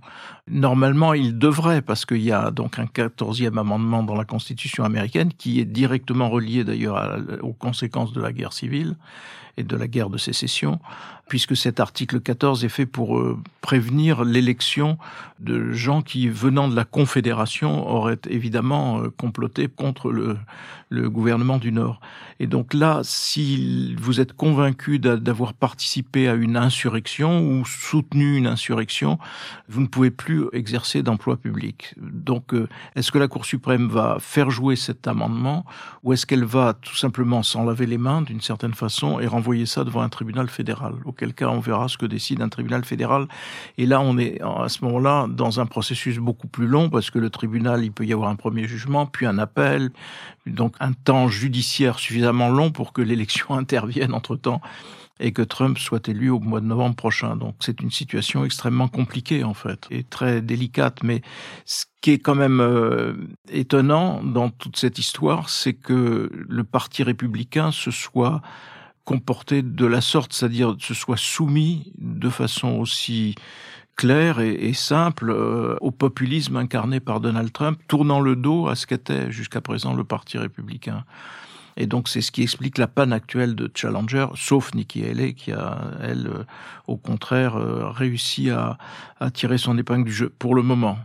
Normalement, 0.48 1.14
ils 1.14 1.38
devraient, 1.38 1.82
parce 1.82 2.06
qu'il 2.06 2.22
y 2.22 2.32
a 2.32 2.52
donc 2.52 2.80
un 2.80 2.88
quatorzième 2.88 3.58
amendement 3.58 4.04
dans 4.04 4.16
la 4.16 4.26
Constitution 4.26 4.84
américaine 4.84 5.32
qui 5.32 5.60
est 5.60 5.66
directement 5.66 6.30
relié 6.30 6.64
d'ailleurs 6.64 7.20
aux 7.42 7.54
conséquences 7.54 8.12
de 8.12 8.22
la 8.22 8.34
guerre 8.34 8.54
civile 8.54 8.98
et 9.58 9.64
de 9.64 9.76
la 9.76 9.88
guerre 9.88 10.10
de 10.10 10.18
sécession, 10.18 10.80
puisque 11.32 11.56
cet 11.56 11.80
article 11.80 12.20
14 12.20 12.66
est 12.66 12.70
fait 12.70 12.86
pour 12.86 13.18
euh, 13.18 13.40
prévenir 13.62 14.26
l'élection 14.26 14.98
de 15.40 15.72
gens 15.72 16.02
qui, 16.02 16.28
venant 16.28 16.68
de 16.68 16.76
la 16.76 16.84
Confédération, 16.84 17.90
auraient 17.90 18.20
évidemment 18.30 19.00
euh, 19.00 19.10
comploté 19.16 19.70
contre 19.70 20.12
le, 20.12 20.38
gouvernement 20.92 21.58
du 21.58 21.72
Nord. 21.72 22.02
Et 22.42 22.48
donc 22.48 22.74
là, 22.74 23.00
si 23.04 23.96
vous 23.96 24.20
êtes 24.20 24.34
convaincu 24.34 25.00
d'avoir 25.00 25.54
participé 25.54 26.28
à 26.28 26.34
une 26.34 26.58
insurrection 26.58 27.42
ou 27.48 27.64
soutenu 27.66 28.36
une 28.36 28.46
insurrection, 28.46 29.18
vous 29.70 29.80
ne 29.80 29.88
pouvez 29.88 30.12
plus 30.12 30.48
exercer 30.52 31.02
d'emploi 31.02 31.38
public. 31.38 31.96
Donc, 31.96 32.54
euh, 32.54 32.68
est-ce 32.98 33.10
que 33.10 33.20
la 33.20 33.30
Cour 33.30 33.46
suprême 33.46 33.88
va 33.88 34.18
faire 34.20 34.52
jouer 34.52 34.76
cet 34.76 35.08
amendement 35.08 35.66
ou 36.04 36.12
est-ce 36.12 36.26
qu'elle 36.26 36.44
va 36.44 36.74
tout 36.74 36.98
simplement 36.98 37.42
s'en 37.42 37.64
laver 37.64 37.86
les 37.86 37.98
mains 37.98 38.22
d'une 38.22 38.42
certaine 38.42 38.74
façon 38.74 39.22
et 39.22 39.28
ça 39.66 39.84
devant 39.84 40.02
un 40.02 40.10
tribunal 40.10 40.48
fédéral 40.50 40.96
quel 41.22 41.34
cas 41.34 41.50
on 41.50 41.60
verra 41.60 41.88
ce 41.88 41.98
que 41.98 42.08
décide 42.08 42.42
un 42.42 42.50
tribunal 42.50 42.84
fédéral. 42.84 43.28
Et 43.78 43.86
là, 43.86 44.02
on 44.02 44.18
est 44.18 44.42
à 44.42 44.70
ce 44.70 44.84
moment-là 44.86 45.28
dans 45.30 45.60
un 45.60 45.66
processus 45.66 46.18
beaucoup 46.18 46.48
plus 46.48 46.68
long 46.68 46.90
parce 46.90 47.12
que 47.12 47.20
le 47.20 47.30
tribunal, 47.30 47.84
il 47.84 47.92
peut 47.92 48.06
y 48.06 48.14
avoir 48.14 48.30
un 48.30 48.36
premier 48.36 48.68
jugement, 48.68 49.06
puis 49.06 49.26
un 49.26 49.38
appel, 49.38 49.92
donc 50.46 50.76
un 50.80 50.94
temps 50.94 51.28
judiciaire 51.28 52.00
suffisamment 52.00 52.50
long 52.50 52.72
pour 52.72 52.94
que 52.94 53.02
l'élection 53.02 53.56
intervienne 53.58 54.14
entre-temps 54.14 54.62
et 55.24 55.34
que 55.34 55.44
Trump 55.44 55.78
soit 55.78 56.10
élu 56.10 56.32
au 56.32 56.40
mois 56.40 56.62
de 56.62 56.66
novembre 56.66 56.96
prochain. 56.96 57.36
Donc 57.36 57.54
c'est 57.60 57.80
une 57.82 57.92
situation 57.92 58.44
extrêmement 58.44 58.88
compliquée 58.88 59.44
en 59.44 59.54
fait 59.54 59.86
et 59.92 60.04
très 60.04 60.42
délicate. 60.42 61.04
Mais 61.04 61.22
ce 61.66 61.86
qui 62.02 62.14
est 62.14 62.18
quand 62.18 62.34
même 62.34 62.60
euh, 62.60 63.14
étonnant 63.52 64.24
dans 64.24 64.50
toute 64.50 64.78
cette 64.78 64.98
histoire, 64.98 65.50
c'est 65.50 65.74
que 65.74 66.32
le 66.32 66.64
Parti 66.64 67.04
républicain 67.04 67.72
se 67.72 67.92
soit 67.92 68.42
comporter 69.06 69.62
de 69.62 69.86
la 69.86 70.02
sorte, 70.02 70.34
c'est-à-dire 70.34 70.76
se 70.80 70.94
soit 70.94 71.18
soumis 71.18 71.92
de 71.98 72.30
façon 72.30 72.70
aussi 72.74 73.36
claire 73.96 74.40
et, 74.40 74.74
simple 74.74 75.30
euh, 75.30 75.76
au 75.82 75.92
populisme 75.92 76.56
incarné 76.56 77.00
par 77.00 77.20
Donald 77.20 77.52
Trump, 77.52 77.80
tournant 77.88 78.20
le 78.20 78.36
dos 78.36 78.68
à 78.68 78.76
ce 78.76 78.88
qu'était 78.88 79.32
jusqu'à 79.32 79.62
présent 79.62 79.94
le 79.94 80.04
Parti 80.04 80.38
républicain. 80.38 81.04
Et 81.78 81.88
donc 81.88 82.10
c'est 82.10 82.22
ce 82.22 82.32
qui 82.32 82.42
explique 82.42 82.78
la 82.78 82.88
panne 82.88 83.14
actuelle 83.14 83.56
de 83.56 83.72
Challenger, 83.74 84.28
sauf 84.36 84.74
Nikki 84.74 85.06
Haley 85.06 85.34
qui 85.34 85.52
a, 85.52 85.92
elle, 86.02 86.28
euh, 86.28 86.44
au 86.88 86.98
contraire, 86.98 87.56
euh, 87.56 87.90
réussi 87.90 88.50
à, 88.50 88.78
à 89.20 89.32
tirer 89.32 89.58
son 89.58 89.78
épingle 89.78 90.06
du 90.06 90.14
jeu 90.14 90.30
pour 90.30 90.56
le 90.56 90.64
moment. 90.64 90.98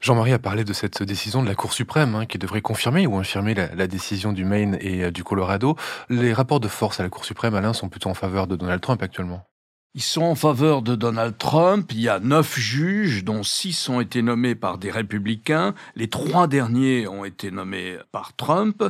Jean-Marie 0.00 0.32
a 0.32 0.38
parlé 0.38 0.64
de 0.64 0.72
cette 0.72 1.02
décision 1.02 1.42
de 1.42 1.48
la 1.48 1.54
Cour 1.54 1.74
suprême 1.74 2.14
hein, 2.14 2.24
qui 2.24 2.38
devrait 2.38 2.62
confirmer 2.62 3.06
ou 3.06 3.18
infirmer 3.18 3.52
la, 3.54 3.86
décision 3.86 4.32
du 4.32 4.46
Maine 4.46 4.78
et 4.80 5.04
euh, 5.04 5.10
du 5.10 5.24
Colorado. 5.24 5.76
Les 6.08 6.32
rapports 6.32 6.60
de 6.60 6.68
force 6.68 7.00
à 7.00 7.02
la 7.02 7.10
Cour 7.10 7.26
suprême, 7.26 7.54
Alain, 7.54 7.74
sont 7.74 7.90
plutôt 7.90 8.08
en 8.08 8.14
faveur 8.14 8.46
de 8.46 8.56
Donald 8.56 8.80
Trump 8.80 9.02
actuellement. 9.02 9.46
Ils 9.94 10.02
sont 10.02 10.22
en 10.22 10.36
faveur 10.36 10.82
de 10.82 10.94
Donald 10.94 11.36
Trump. 11.36 11.90
Il 11.92 12.00
y 12.00 12.08
a 12.08 12.18
neuf 12.20 12.56
juges, 12.58 13.24
dont 13.24 13.42
six 13.42 13.88
ont 13.88 14.00
été 14.00 14.22
nommés 14.22 14.54
par 14.54 14.78
des 14.78 14.90
républicains. 14.90 15.74
Les 15.96 16.08
trois 16.08 16.46
derniers 16.46 17.06
ont 17.08 17.24
été 17.24 17.50
nommés 17.50 17.98
par 18.12 18.34
Trump. 18.36 18.84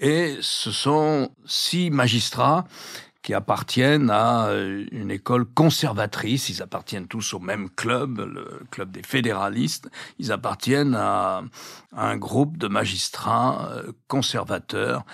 Et 0.00 0.36
ce 0.40 0.72
sont 0.72 1.30
six 1.44 1.90
magistrats 1.90 2.64
qui 3.26 3.34
appartiennent 3.34 4.08
à 4.08 4.46
euh, 4.50 4.86
une 4.92 5.10
école 5.10 5.46
conservatrice. 5.46 6.48
Ils 6.48 6.62
appartiennent 6.62 7.08
tous 7.08 7.34
au 7.34 7.40
même 7.40 7.68
club, 7.70 8.20
le 8.20 8.60
club 8.70 8.92
des 8.92 9.02
fédéralistes. 9.02 9.90
Ils 10.20 10.30
appartiennent 10.30 10.94
à, 10.94 11.42
un 11.96 12.16
groupe 12.18 12.56
de 12.56 12.68
magistrats 12.68 13.68
euh, 13.72 13.90
conservateurs. 14.06 15.04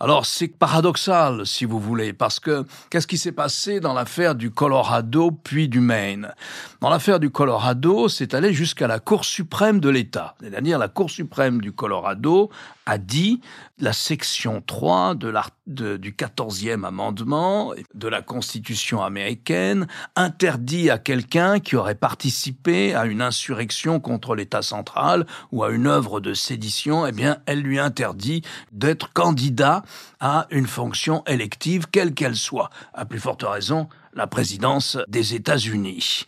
Alors 0.00 0.26
c'est 0.26 0.46
paradoxal, 0.46 1.44
si 1.44 1.64
vous 1.64 1.80
voulez, 1.80 2.12
parce 2.12 2.38
que 2.38 2.64
qu'est-ce 2.88 3.08
qui 3.08 3.18
s'est 3.18 3.32
passé 3.32 3.80
dans 3.80 3.94
l'affaire 3.94 4.36
du 4.36 4.52
Colorado 4.52 5.32
puis 5.32 5.68
du 5.68 5.80
Maine? 5.80 6.32
Dans 6.80 6.88
l'affaire 6.88 7.18
du 7.18 7.30
Colorado, 7.30 8.08
c'est 8.08 8.32
allé 8.32 8.52
jusqu'à 8.52 8.86
la 8.86 9.00
Cour 9.00 9.24
suprême 9.24 9.80
de 9.80 9.88
l'État. 9.88 10.36
C'est-à-dire 10.40 10.78
la 10.78 10.86
Cour 10.86 11.10
suprême 11.10 11.60
du 11.60 11.72
Colorado 11.72 12.48
a 12.86 12.96
dit 12.96 13.40
la 13.80 13.92
section 13.92 14.62
3 14.66 15.14
de 15.16 15.96
du 15.96 16.12
14e 16.12 16.84
amendement 16.84 17.74
de 17.94 18.08
la 18.08 18.22
Constitution 18.22 19.02
américaine 19.02 19.86
interdit 20.16 20.88
à 20.88 20.98
quelqu'un 20.98 21.60
qui 21.60 21.76
aurait 21.76 21.94
participé 21.94 22.94
à 22.94 23.04
une 23.04 23.20
insurrection 23.20 24.00
contre 24.00 24.34
l'État 24.34 24.62
central 24.62 25.26
ou 25.52 25.62
à 25.62 25.70
une 25.70 25.86
œuvre 25.86 26.20
de 26.20 26.32
sédition, 26.32 27.06
eh 27.06 27.12
bien, 27.12 27.38
elle 27.44 27.60
lui 27.60 27.78
interdit 27.78 28.42
d'être 28.72 29.12
candidat 29.12 29.82
à 30.20 30.46
une 30.50 30.66
fonction 30.66 31.22
élective, 31.26 31.86
quelle 31.90 32.14
qu'elle 32.14 32.36
soit. 32.36 32.70
À 32.94 33.04
plus 33.04 33.20
forte 33.20 33.42
raison, 33.42 33.88
la 34.18 34.26
présidence 34.26 34.98
des 35.08 35.34
États-Unis. 35.34 36.26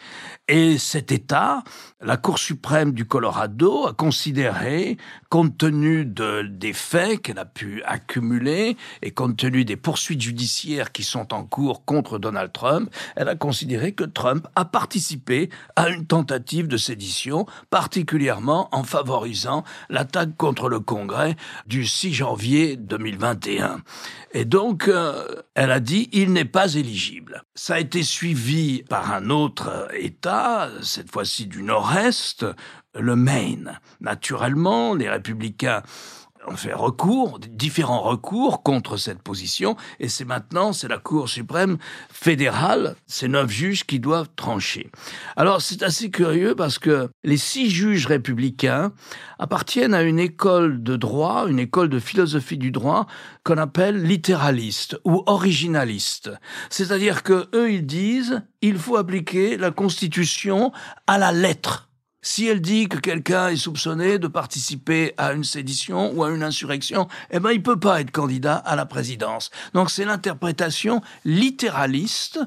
Et 0.48 0.78
cet 0.78 1.12
État, 1.12 1.62
la 2.00 2.16
Cour 2.16 2.38
suprême 2.38 2.92
du 2.92 3.04
Colorado 3.04 3.86
a 3.86 3.92
considéré, 3.92 4.96
compte 5.28 5.56
tenu 5.58 6.04
de, 6.04 6.42
des 6.42 6.72
faits 6.72 7.22
qu'elle 7.22 7.38
a 7.38 7.44
pu 7.44 7.82
accumuler 7.84 8.76
et 9.02 9.10
compte 9.10 9.36
tenu 9.36 9.64
des 9.64 9.76
poursuites 9.76 10.20
judiciaires 10.20 10.92
qui 10.92 11.04
sont 11.04 11.32
en 11.34 11.44
cours 11.44 11.84
contre 11.84 12.18
Donald 12.18 12.52
Trump, 12.52 12.90
elle 13.16 13.28
a 13.28 13.36
considéré 13.36 13.92
que 13.92 14.04
Trump 14.04 14.48
a 14.56 14.64
participé 14.64 15.50
à 15.76 15.88
une 15.88 16.06
tentative 16.06 16.68
de 16.68 16.76
sédition, 16.76 17.46
particulièrement 17.70 18.68
en 18.72 18.82
favorisant 18.82 19.64
l'attaque 19.88 20.36
contre 20.36 20.68
le 20.68 20.80
Congrès 20.80 21.36
du 21.66 21.86
6 21.86 22.12
janvier 22.12 22.76
2021. 22.76 23.82
Et 24.32 24.44
donc, 24.44 24.86
euh, 24.86 25.26
elle 25.54 25.72
a 25.72 25.80
dit, 25.80 26.08
il 26.12 26.32
n'est 26.32 26.44
pas 26.44 26.74
éligible. 26.74 27.42
Ça 27.54 27.79
a 27.80 27.82
été 27.82 28.02
suivi 28.02 28.82
par 28.82 29.10
un 29.10 29.30
autre 29.30 29.88
État, 29.94 30.68
cette 30.82 31.10
fois-ci 31.10 31.46
du 31.46 31.62
Nord-Est, 31.62 32.44
le 32.94 33.16
Maine. 33.16 33.80
Naturellement, 34.02 34.94
les 34.94 35.08
républicains 35.08 35.82
on 36.46 36.56
fait 36.56 36.72
recours, 36.72 37.38
différents 37.38 38.00
recours 38.00 38.62
contre 38.62 38.96
cette 38.96 39.22
position, 39.22 39.76
et 39.98 40.08
c'est 40.08 40.24
maintenant, 40.24 40.72
c'est 40.72 40.88
la 40.88 40.98
Cour 40.98 41.28
suprême 41.28 41.78
fédérale, 42.12 42.96
ces 43.06 43.28
neuf 43.28 43.50
juges 43.50 43.84
qui 43.84 44.00
doivent 44.00 44.30
trancher. 44.36 44.90
Alors 45.36 45.60
c'est 45.60 45.82
assez 45.82 46.10
curieux 46.10 46.54
parce 46.54 46.78
que 46.78 47.10
les 47.24 47.36
six 47.36 47.70
juges 47.70 48.06
républicains 48.06 48.92
appartiennent 49.38 49.94
à 49.94 50.02
une 50.02 50.18
école 50.18 50.82
de 50.82 50.96
droit, 50.96 51.46
une 51.48 51.58
école 51.58 51.88
de 51.88 51.98
philosophie 51.98 52.58
du 52.58 52.70
droit 52.70 53.06
qu'on 53.44 53.58
appelle 53.58 54.02
littéraliste 54.02 54.98
ou 55.04 55.22
originaliste. 55.26 56.30
C'est-à-dire 56.70 57.22
que 57.22 57.48
eux, 57.54 57.70
ils 57.70 57.86
disent, 57.86 58.42
il 58.62 58.78
faut 58.78 58.96
appliquer 58.96 59.56
la 59.56 59.70
Constitution 59.70 60.72
à 61.06 61.18
la 61.18 61.32
lettre. 61.32 61.89
Si 62.22 62.46
elle 62.46 62.60
dit 62.60 62.88
que 62.88 62.98
quelqu'un 62.98 63.48
est 63.48 63.56
soupçonné 63.56 64.18
de 64.18 64.26
participer 64.26 65.14
à 65.16 65.32
une 65.32 65.44
sédition 65.44 66.12
ou 66.12 66.22
à 66.22 66.30
une 66.30 66.42
insurrection, 66.42 67.08
eh 67.30 67.40
ben, 67.40 67.50
il 67.50 67.62
peut 67.62 67.80
pas 67.80 68.00
être 68.02 68.10
candidat 68.10 68.56
à 68.56 68.76
la 68.76 68.84
présidence. 68.84 69.50
Donc 69.72 69.90
c'est 69.90 70.04
l'interprétation 70.04 71.00
littéraliste 71.24 72.40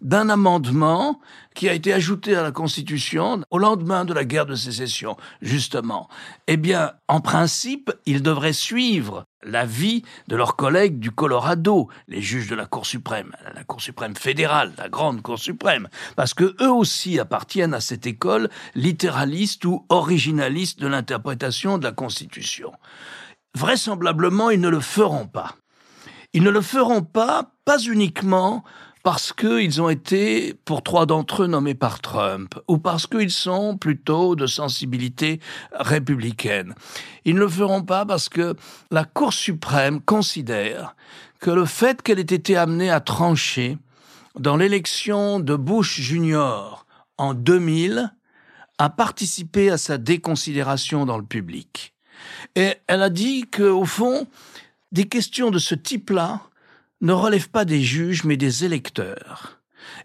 d'un 0.00 0.28
amendement 0.28 1.20
qui 1.54 1.68
a 1.68 1.72
été 1.72 1.92
ajouté 1.92 2.36
à 2.36 2.42
la 2.42 2.52
Constitution 2.52 3.42
au 3.50 3.58
lendemain 3.58 4.04
de 4.04 4.12
la 4.12 4.24
guerre 4.24 4.46
de 4.46 4.54
sécession, 4.54 5.16
justement. 5.42 6.08
Eh 6.46 6.56
bien, 6.56 6.92
en 7.08 7.20
principe, 7.20 7.90
ils 8.06 8.22
devraient 8.22 8.52
suivre 8.52 9.24
l'avis 9.42 10.04
de 10.28 10.36
leurs 10.36 10.56
collègues 10.56 10.98
du 10.98 11.10
Colorado, 11.10 11.88
les 12.06 12.22
juges 12.22 12.48
de 12.48 12.54
la 12.54 12.66
Cour 12.66 12.86
suprême, 12.86 13.32
la 13.54 13.64
Cour 13.64 13.80
suprême 13.80 14.16
fédérale, 14.16 14.72
la 14.78 14.88
grande 14.88 15.22
Cour 15.22 15.38
suprême, 15.38 15.88
parce 16.16 16.34
que 16.34 16.54
eux 16.62 16.70
aussi 16.70 17.18
appartiennent 17.18 17.74
à 17.74 17.80
cette 17.80 18.06
école 18.06 18.50
littéraliste 18.74 19.64
ou 19.64 19.84
originaliste 19.88 20.80
de 20.80 20.86
l'interprétation 20.86 21.78
de 21.78 21.84
la 21.84 21.92
Constitution. 21.92 22.72
Vraisemblablement, 23.56 24.50
ils 24.50 24.60
ne 24.60 24.68
le 24.68 24.80
feront 24.80 25.26
pas. 25.26 25.54
Ils 26.34 26.42
ne 26.42 26.50
le 26.50 26.60
feront 26.60 27.02
pas, 27.02 27.52
pas 27.64 27.78
uniquement 27.78 28.62
parce 29.10 29.32
qu'ils 29.32 29.80
ont 29.80 29.88
été, 29.88 30.52
pour 30.66 30.82
trois 30.82 31.06
d'entre 31.06 31.44
eux, 31.44 31.46
nommés 31.46 31.74
par 31.74 32.00
Trump, 32.00 32.54
ou 32.68 32.76
parce 32.76 33.06
qu'ils 33.06 33.30
sont 33.30 33.78
plutôt 33.78 34.36
de 34.36 34.46
sensibilité 34.46 35.40
républicaine. 35.72 36.74
Ils 37.24 37.34
ne 37.34 37.40
le 37.40 37.48
feront 37.48 37.80
pas 37.80 38.04
parce 38.04 38.28
que 38.28 38.54
la 38.90 39.04
Cour 39.04 39.32
suprême 39.32 40.02
considère 40.02 40.94
que 41.40 41.50
le 41.50 41.64
fait 41.64 42.02
qu'elle 42.02 42.18
ait 42.18 42.20
été 42.20 42.58
amenée 42.58 42.90
à 42.90 43.00
trancher 43.00 43.78
dans 44.38 44.58
l'élection 44.58 45.40
de 45.40 45.56
Bush 45.56 46.02
Jr. 46.02 46.84
en 47.16 47.32
2000 47.32 48.12
a 48.76 48.90
participé 48.90 49.70
à 49.70 49.78
sa 49.78 49.96
déconsidération 49.96 51.06
dans 51.06 51.16
le 51.16 51.24
public. 51.24 51.94
Et 52.56 52.74
elle 52.86 53.00
a 53.00 53.08
dit 53.08 53.46
que, 53.50 53.62
au 53.62 53.86
fond, 53.86 54.26
des 54.92 55.08
questions 55.08 55.50
de 55.50 55.58
ce 55.58 55.74
type-là 55.74 56.42
ne 57.00 57.12
relève 57.12 57.48
pas 57.48 57.64
des 57.64 57.82
juges 57.82 58.24
mais 58.24 58.36
des 58.36 58.64
électeurs. 58.64 59.58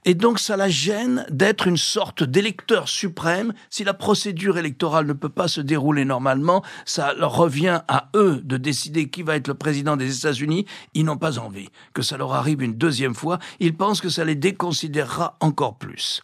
Et 0.05 0.13
donc 0.15 0.39
ça 0.39 0.57
la 0.57 0.69
gêne 0.69 1.25
d'être 1.29 1.67
une 1.67 1.77
sorte 1.77 2.23
d'électeur 2.23 2.87
suprême. 2.87 3.53
Si 3.69 3.83
la 3.83 3.93
procédure 3.93 4.57
électorale 4.57 5.05
ne 5.05 5.13
peut 5.13 5.29
pas 5.29 5.47
se 5.47 5.61
dérouler 5.61 6.05
normalement, 6.05 6.63
ça 6.85 7.13
leur 7.13 7.35
revient 7.35 7.81
à 7.87 8.09
eux 8.15 8.41
de 8.43 8.57
décider 8.57 9.09
qui 9.09 9.23
va 9.23 9.35
être 9.35 9.47
le 9.47 9.53
président 9.53 9.97
des 9.97 10.17
États-Unis. 10.17 10.65
Ils 10.93 11.05
n'ont 11.05 11.17
pas 11.17 11.39
envie 11.39 11.69
que 11.93 12.01
ça 12.01 12.17
leur 12.17 12.33
arrive 12.33 12.61
une 12.61 12.75
deuxième 12.75 13.15
fois. 13.15 13.39
Ils 13.59 13.75
pensent 13.75 14.01
que 14.01 14.09
ça 14.09 14.25
les 14.25 14.35
déconsidérera 14.35 15.37
encore 15.39 15.77
plus. 15.77 16.21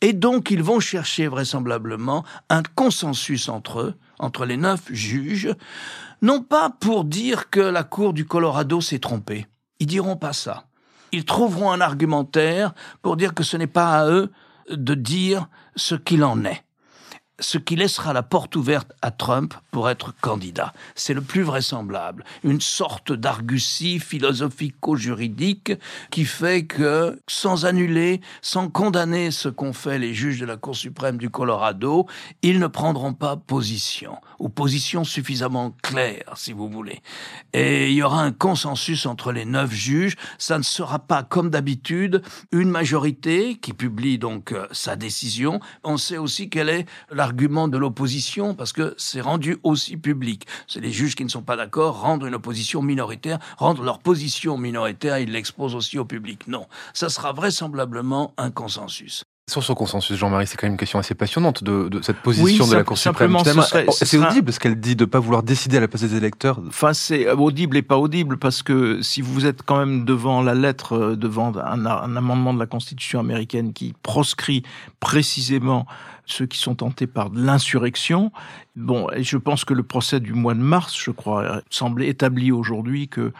Et 0.00 0.12
donc 0.12 0.50
ils 0.50 0.62
vont 0.62 0.80
chercher 0.80 1.28
vraisemblablement 1.28 2.24
un 2.50 2.62
consensus 2.62 3.48
entre 3.48 3.80
eux, 3.80 3.94
entre 4.18 4.46
les 4.46 4.56
neuf 4.56 4.82
juges, 4.90 5.54
non 6.22 6.42
pas 6.42 6.70
pour 6.70 7.04
dire 7.04 7.50
que 7.50 7.60
la 7.60 7.82
Cour 7.82 8.12
du 8.12 8.24
Colorado 8.24 8.80
s'est 8.80 9.00
trompée 9.00 9.46
ils 9.80 9.86
diront 9.86 10.16
pas 10.16 10.32
ça. 10.32 10.64
Ils 11.12 11.24
trouveront 11.24 11.72
un 11.72 11.80
argumentaire 11.80 12.74
pour 13.02 13.16
dire 13.16 13.34
que 13.34 13.42
ce 13.42 13.56
n'est 13.56 13.66
pas 13.66 13.98
à 13.98 14.08
eux 14.08 14.30
de 14.70 14.94
dire 14.94 15.48
ce 15.76 15.94
qu'il 15.94 16.24
en 16.24 16.44
est 16.44 16.64
ce 17.40 17.58
qui 17.58 17.76
laissera 17.76 18.12
la 18.12 18.22
porte 18.22 18.56
ouverte 18.56 18.92
à 19.02 19.10
Trump 19.10 19.54
pour 19.70 19.88
être 19.88 20.14
candidat. 20.20 20.72
C'est 20.94 21.14
le 21.14 21.20
plus 21.20 21.42
vraisemblable. 21.42 22.24
Une 22.42 22.60
sorte 22.60 23.12
d'argutie 23.12 24.00
philosophico-juridique 24.00 25.72
qui 26.10 26.24
fait 26.24 26.66
que, 26.66 27.20
sans 27.28 27.64
annuler, 27.64 28.20
sans 28.42 28.68
condamner 28.68 29.30
ce 29.30 29.48
qu'ont 29.48 29.72
fait 29.72 29.98
les 29.98 30.14
juges 30.14 30.40
de 30.40 30.46
la 30.46 30.56
Cour 30.56 30.74
suprême 30.74 31.18
du 31.18 31.30
Colorado, 31.30 32.06
ils 32.42 32.58
ne 32.58 32.66
prendront 32.66 33.14
pas 33.14 33.36
position, 33.36 34.16
ou 34.38 34.48
position 34.48 35.04
suffisamment 35.04 35.74
claire, 35.82 36.34
si 36.36 36.52
vous 36.52 36.68
voulez. 36.68 37.02
Et 37.52 37.88
il 37.90 37.94
y 37.94 38.02
aura 38.02 38.22
un 38.22 38.32
consensus 38.32 39.06
entre 39.06 39.32
les 39.32 39.44
neuf 39.44 39.72
juges. 39.72 40.16
Ça 40.38 40.58
ne 40.58 40.62
sera 40.64 40.98
pas, 40.98 41.22
comme 41.22 41.50
d'habitude, 41.50 42.22
une 42.50 42.70
majorité 42.70 43.56
qui 43.56 43.72
publie 43.72 44.18
donc 44.18 44.52
euh, 44.52 44.66
sa 44.72 44.96
décision. 44.96 45.60
On 45.84 45.96
sait 45.96 46.18
aussi 46.18 46.50
quelle 46.50 46.68
est 46.68 46.86
la 47.10 47.27
argument 47.28 47.68
de 47.68 47.76
l'opposition 47.76 48.54
parce 48.54 48.72
que 48.72 48.94
c'est 48.96 49.20
rendu 49.20 49.58
aussi 49.62 49.96
public. 49.96 50.46
C'est 50.66 50.80
les 50.80 50.92
juges 50.92 51.14
qui 51.14 51.24
ne 51.24 51.28
sont 51.28 51.42
pas 51.42 51.56
d'accord 51.56 52.00
rendre 52.00 52.24
une 52.26 52.34
opposition 52.34 52.80
minoritaire, 52.82 53.38
rendre 53.58 53.82
leur 53.82 53.98
position 53.98 54.56
minoritaire, 54.56 55.18
ils 55.18 55.30
l'exposent 55.30 55.74
aussi 55.74 55.98
au 55.98 56.06
public. 56.06 56.48
Non, 56.48 56.66
ça 56.94 57.08
sera 57.10 57.32
vraisemblablement 57.32 58.32
un 58.38 58.50
consensus. 58.50 59.24
Sur 59.48 59.62
ce 59.62 59.72
consensus, 59.72 60.14
Jean-Marie, 60.18 60.46
c'est 60.46 60.58
quand 60.58 60.66
même 60.66 60.74
une 60.74 60.78
question 60.78 60.98
assez 60.98 61.14
passionnante 61.14 61.64
de, 61.64 61.88
de 61.88 62.02
cette 62.02 62.18
position 62.18 62.66
de 62.66 62.74
la 62.74 62.84
Cour 62.84 62.98
suprême. 62.98 63.34
C'est 63.92 64.18
audible 64.18 64.52
ce 64.52 64.60
qu'elle 64.60 64.78
dit 64.78 64.94
de 64.94 65.04
ne 65.04 65.10
pas 65.14 65.20
vouloir 65.20 65.42
décider 65.42 65.78
à 65.78 65.80
la 65.80 65.88
place 65.88 66.02
des 66.02 66.14
électeurs? 66.16 66.60
Enfin, 66.68 66.92
c'est 66.92 67.30
audible 67.30 67.78
et 67.78 67.82
pas 67.82 67.96
audible 67.96 68.36
parce 68.36 68.62
que 68.62 69.00
si 69.00 69.22
vous 69.22 69.46
êtes 69.46 69.62
quand 69.62 69.78
même 69.78 70.04
devant 70.04 70.42
la 70.42 70.54
lettre, 70.54 70.92
euh, 70.92 71.16
devant 71.16 71.56
un, 71.56 71.86
un 71.86 72.16
amendement 72.16 72.52
de 72.52 72.58
la 72.58 72.66
Constitution 72.66 73.20
américaine 73.20 73.72
qui 73.72 73.94
proscrit 74.02 74.64
précisément 75.00 75.86
ceux 76.30 76.46
qui 76.46 76.58
sont 76.58 76.74
tentés 76.74 77.06
par 77.06 77.30
l'insurrection. 77.32 78.32
Bon, 78.78 79.10
et 79.10 79.24
je 79.24 79.36
pense 79.36 79.64
que 79.64 79.74
le 79.74 79.82
procès 79.82 80.20
du 80.20 80.34
mois 80.34 80.54
de 80.54 80.60
mars, 80.60 80.96
je 80.96 81.10
crois, 81.10 81.62
semble 81.68 82.04
établi 82.04 82.52
aujourd'hui 82.52 83.08
que 83.08 83.32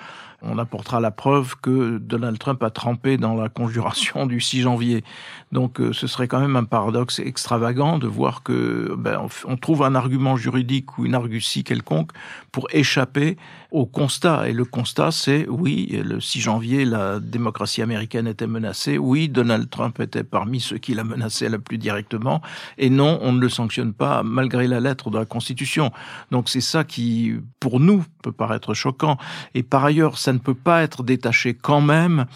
on 0.42 0.58
apportera 0.58 1.00
la 1.00 1.10
preuve 1.10 1.56
que 1.60 1.98
Donald 1.98 2.38
Trump 2.38 2.62
a 2.62 2.70
trempé 2.70 3.16
dans 3.16 3.34
la 3.34 3.48
conjuration 3.48 4.26
du 4.26 4.40
6 4.40 4.62
janvier. 4.62 5.02
Donc 5.50 5.80
euh, 5.80 5.92
ce 5.92 6.06
serait 6.06 6.28
quand 6.28 6.40
même 6.40 6.54
un 6.54 6.64
paradoxe 6.64 7.18
extravagant 7.18 7.98
de 7.98 8.06
voir 8.06 8.42
que 8.44 8.94
ben, 8.96 9.26
on 9.46 9.56
trouve 9.56 9.82
un 9.82 9.94
argument 9.96 10.36
juridique 10.36 10.96
ou 10.96 11.06
une 11.06 11.14
argutie 11.14 11.64
quelconque 11.64 12.12
pour 12.52 12.68
échapper 12.70 13.36
au 13.72 13.84
constat. 13.84 14.48
Et 14.48 14.52
le 14.52 14.64
constat, 14.64 15.10
c'est 15.10 15.46
oui, 15.48 16.00
le 16.04 16.20
6 16.20 16.40
janvier, 16.40 16.84
la 16.84 17.18
démocratie 17.18 17.82
américaine 17.82 18.28
était 18.28 18.46
menacée. 18.46 18.96
Oui, 18.96 19.28
Donald 19.28 19.68
Trump 19.68 19.98
était 19.98 20.24
parmi 20.24 20.60
ceux 20.60 20.78
qui 20.78 20.94
la 20.94 21.02
menaçaient 21.02 21.48
le 21.48 21.58
plus 21.58 21.78
directement. 21.78 22.42
Et 22.78 22.90
non, 22.90 23.18
on 23.22 23.32
ne 23.32 23.40
le 23.40 23.48
sanctionne 23.48 23.92
pas 23.92 24.22
malgré 24.22 24.68
la 24.68 24.78
lettre 24.78 25.10
de 25.10 25.18
la 25.18 25.24
Constitution. 25.28 25.92
Donc 26.30 26.48
c'est 26.48 26.60
ça 26.60 26.84
qui, 26.84 27.34
pour 27.60 27.80
nous, 27.80 28.04
peut 28.22 28.32
paraître 28.32 28.74
choquant. 28.74 29.18
Et 29.54 29.62
par 29.62 29.84
ailleurs, 29.84 30.18
ça 30.18 30.32
ne 30.32 30.38
peut 30.38 30.54
pas 30.54 30.82
être 30.82 31.02
détaché 31.02 31.54
quand 31.54 31.80
même 31.80 32.26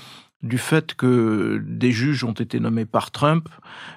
du 0.43 0.59
fait 0.59 0.95
que 0.95 1.63
des 1.67 1.93
juges 1.93 2.25
ont 2.25 2.33
été 2.33 2.59
nommés 2.59 2.85
par 2.85 3.11
Trump 3.11 3.49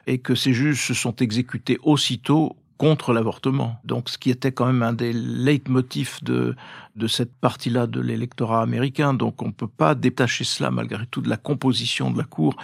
et 0.06 0.20
que 0.20 0.36
ces 0.36 0.54
juges 0.54 0.86
se 0.86 0.94
sont 0.94 1.16
exécutés 1.16 1.80
aussitôt 1.82 2.56
contre 2.78 3.14
l'avortement. 3.14 3.80
Donc, 3.84 4.10
ce 4.10 4.18
qui 4.18 4.30
était 4.30 4.52
quand 4.52 4.66
même 4.66 4.84
un 4.84 4.94
des 4.94 5.14
leitmotifs 5.14 6.24
de, 6.24 6.56
de 6.96 7.08
cette 7.08 7.34
partie-là 7.34 7.88
de 7.88 8.00
l'électorat 8.00 8.62
américain. 8.62 9.14
Donc, 9.14 9.42
on 9.42 9.48
ne 9.48 9.52
peut 9.52 9.68
pas 9.68 9.96
détacher 9.96 10.44
cela, 10.44 10.72
malgré 10.72 11.06
tout, 11.06 11.22
de 11.22 11.30
la 11.30 11.38
composition 11.38 12.10
de 12.10 12.18
la 12.18 12.24
Cour. 12.24 12.56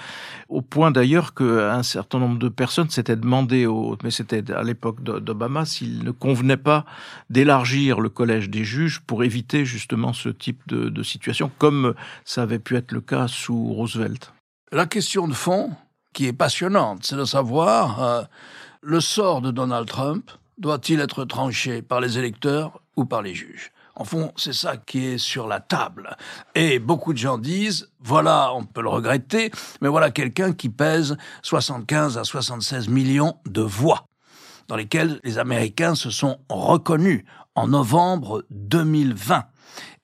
Au 0.48 0.62
point 0.62 0.92
d'ailleurs 0.92 1.34
qu'un 1.34 1.84
certain 1.84 2.20
nombre 2.20 2.40
de 2.40 2.50
personnes 2.50 2.90
s'étaient 2.90 3.16
demandé, 3.16 3.66
au, 3.66 3.98
mais 4.04 4.12
c'était 4.12 4.52
à 4.52 4.64
l'époque 4.64 5.04
d'Obama, 5.04 5.66
s'il 5.66 6.04
ne 6.04 6.12
convenait 6.12 6.58
pas 6.58 6.86
d'élargir 7.30 8.00
le 8.00 8.10
collège 8.10 8.50
des 8.50 8.64
juges 8.64 9.02
pour 9.02 9.24
éviter 9.24 9.66
justement 9.66 10.14
ce 10.14 10.30
type 10.30 10.62
de, 10.68 11.04
situation, 11.04 11.52
comme 11.58 11.96
ça 12.26 12.44
avait 12.44 12.60
pu 12.60 12.76
être 12.76 12.92
le 12.92 13.02
cas 13.02 13.28
sous 13.28 13.74
Roosevelt. 13.74 14.34
La 14.72 14.86
question 14.86 15.28
de 15.28 15.34
fond, 15.34 15.72
qui 16.14 16.28
est 16.28 16.34
passionnante, 16.34 17.00
c'est 17.04 17.16
de 17.16 17.26
savoir 17.26 18.04
euh, 18.04 18.22
le 18.82 19.00
sort 19.00 19.42
de 19.42 19.52
Donald 19.52 19.88
Trump 19.88 20.32
doit-il 20.58 21.00
être 21.00 21.24
tranché 21.26 21.82
par 21.82 22.02
les 22.02 22.18
électeurs 22.18 22.82
ou 22.96 23.06
par 23.06 23.22
les 23.22 23.36
juges? 23.36 23.72
En 23.96 24.04
fond, 24.06 24.32
c'est 24.36 24.54
ça 24.54 24.78
qui 24.78 25.06
est 25.06 25.18
sur 25.18 25.48
la 25.48 25.60
table. 25.60 26.16
Et 26.56 26.80
beaucoup 26.80 27.14
de 27.14 27.18
gens 27.20 27.38
disent, 27.38 27.92
voilà, 28.00 28.52
on 28.56 28.64
peut 28.64 28.82
le 28.82 28.90
regretter, 28.90 29.52
mais 29.82 29.90
voilà 29.90 30.10
quelqu'un 30.10 30.54
qui 30.54 30.70
pèse 30.70 31.18
75 31.44 32.18
à 32.18 32.24
76 32.24 32.88
millions 32.88 33.36
de 33.46 33.62
voix, 33.62 34.08
dans 34.68 34.76
lesquelles 34.76 35.20
les 35.24 35.38
Américains 35.38 35.94
se 35.94 36.10
sont 36.10 36.40
reconnus 36.50 37.24
en 37.54 37.68
novembre 37.68 38.46
2020, 38.50 39.44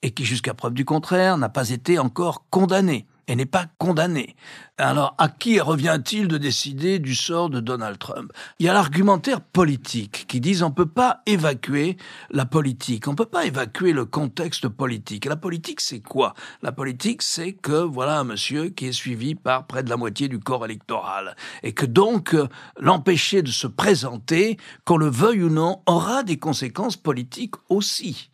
et 0.03 0.12
qui, 0.12 0.25
jusqu'à 0.25 0.53
preuve 0.53 0.74
du 0.74 0.86
contraire, 0.86 1.38
n'a 1.38 1.50
pas 1.50 1.69
été 1.69 1.98
encore 1.98 2.46
condamné 2.50 3.07
et 3.27 3.36
n'est 3.36 3.46
pas 3.46 3.65
condamné. 3.77 4.36
Alors, 4.77 5.15
à 5.17 5.27
qui 5.27 5.60
revient-il 5.60 6.27
de 6.27 6.38
décider 6.38 7.00
du 7.00 7.15
sort 7.15 7.50
de 7.50 7.60
Donald 7.60 7.98
Trump? 7.98 8.31
Il 8.60 8.65
y 8.65 8.69
a 8.69 8.74
l'argumentaire 8.74 9.41
politique 9.41 10.25
qui 10.27 10.39
dit 10.39 10.62
on 10.63 10.72
peut 10.72 10.86
pas 10.86 11.22
évacuer 11.25 11.98
la 12.29 12.46
politique, 12.46 13.07
on 13.07 13.15
peut 13.15 13.25
pas 13.25 13.46
évacuer 13.46 13.91
le 13.91 14.05
contexte 14.05 14.67
politique. 14.67 15.25
la 15.25 15.36
politique, 15.36 15.81
c'est 15.81 16.01
quoi? 16.01 16.36
La 16.62 16.72
politique, 16.72 17.22
c'est 17.22 17.53
que 17.53 17.84
voilà 17.84 18.19
un 18.19 18.24
monsieur 18.24 18.69
qui 18.69 18.88
est 18.88 18.91
suivi 18.91 19.36
par 19.36 19.65
près 19.65 19.84
de 19.84 19.89
la 19.89 19.98
moitié 19.98 20.27
du 20.27 20.39
corps 20.39 20.65
électoral 20.65 21.36
et 21.63 21.74
que 21.74 21.86
donc 21.86 22.34
euh, 22.34 22.48
l'empêcher 22.79 23.41
de 23.41 23.51
se 23.51 23.67
présenter, 23.67 24.57
qu'on 24.86 24.98
le 24.98 25.10
veuille 25.10 25.43
ou 25.43 25.50
non, 25.50 25.81
aura 25.86 26.24
des 26.24 26.38
conséquences 26.38 26.98
politiques 26.98 27.55
aussi. 27.69 28.29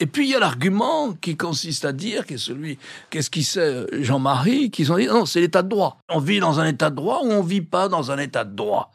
Et 0.00 0.06
puis 0.06 0.26
il 0.26 0.30
y 0.30 0.34
a 0.34 0.38
l'argument 0.38 1.12
qui 1.12 1.36
consiste 1.36 1.84
à 1.84 1.92
dire, 1.92 2.24
qu'est 2.24 2.38
celui, 2.38 2.78
qu'est-ce 3.10 3.30
qui 3.30 3.42
sait 3.42 3.86
Jean-Marie, 3.92 4.70
qu'ils 4.70 4.92
ont 4.92 4.96
dit 4.96 5.06
non, 5.06 5.26
c'est 5.26 5.40
l'état 5.40 5.62
de 5.62 5.68
droit. 5.68 5.98
On 6.08 6.20
vit 6.20 6.38
dans 6.38 6.60
un 6.60 6.66
état 6.66 6.90
de 6.90 6.96
droit 6.96 7.20
ou 7.24 7.30
on 7.32 7.42
vit 7.42 7.62
pas 7.62 7.88
dans 7.88 8.10
un 8.10 8.18
état 8.18 8.44
de 8.44 8.54
droit? 8.54 8.92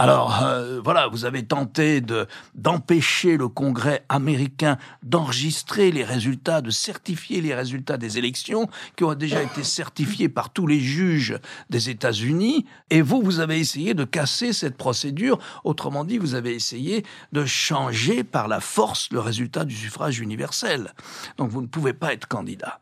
Alors 0.00 0.44
euh, 0.44 0.80
voilà, 0.80 1.08
vous 1.08 1.24
avez 1.24 1.42
tenté 1.42 2.00
de 2.00 2.28
d'empêcher 2.54 3.36
le 3.36 3.48
Congrès 3.48 4.04
américain 4.08 4.78
d'enregistrer 5.02 5.90
les 5.90 6.04
résultats, 6.04 6.60
de 6.60 6.70
certifier 6.70 7.40
les 7.40 7.52
résultats 7.52 7.96
des 7.96 8.16
élections 8.16 8.68
qui 8.94 9.02
ont 9.02 9.14
déjà 9.14 9.42
été 9.42 9.64
certifiés 9.64 10.28
par 10.28 10.50
tous 10.50 10.68
les 10.68 10.78
juges 10.78 11.36
des 11.68 11.90
États-Unis. 11.90 12.64
Et 12.90 13.02
vous, 13.02 13.20
vous 13.22 13.40
avez 13.40 13.58
essayé 13.58 13.94
de 13.94 14.04
casser 14.04 14.52
cette 14.52 14.76
procédure. 14.76 15.40
Autrement 15.64 16.04
dit, 16.04 16.18
vous 16.18 16.36
avez 16.36 16.54
essayé 16.54 17.04
de 17.32 17.44
changer 17.44 18.22
par 18.22 18.46
la 18.46 18.60
force 18.60 19.08
le 19.10 19.18
résultat 19.18 19.64
du 19.64 19.74
suffrage 19.74 20.20
universel. 20.20 20.94
Donc 21.38 21.50
vous 21.50 21.60
ne 21.60 21.66
pouvez 21.66 21.92
pas 21.92 22.12
être 22.12 22.28
candidat. 22.28 22.78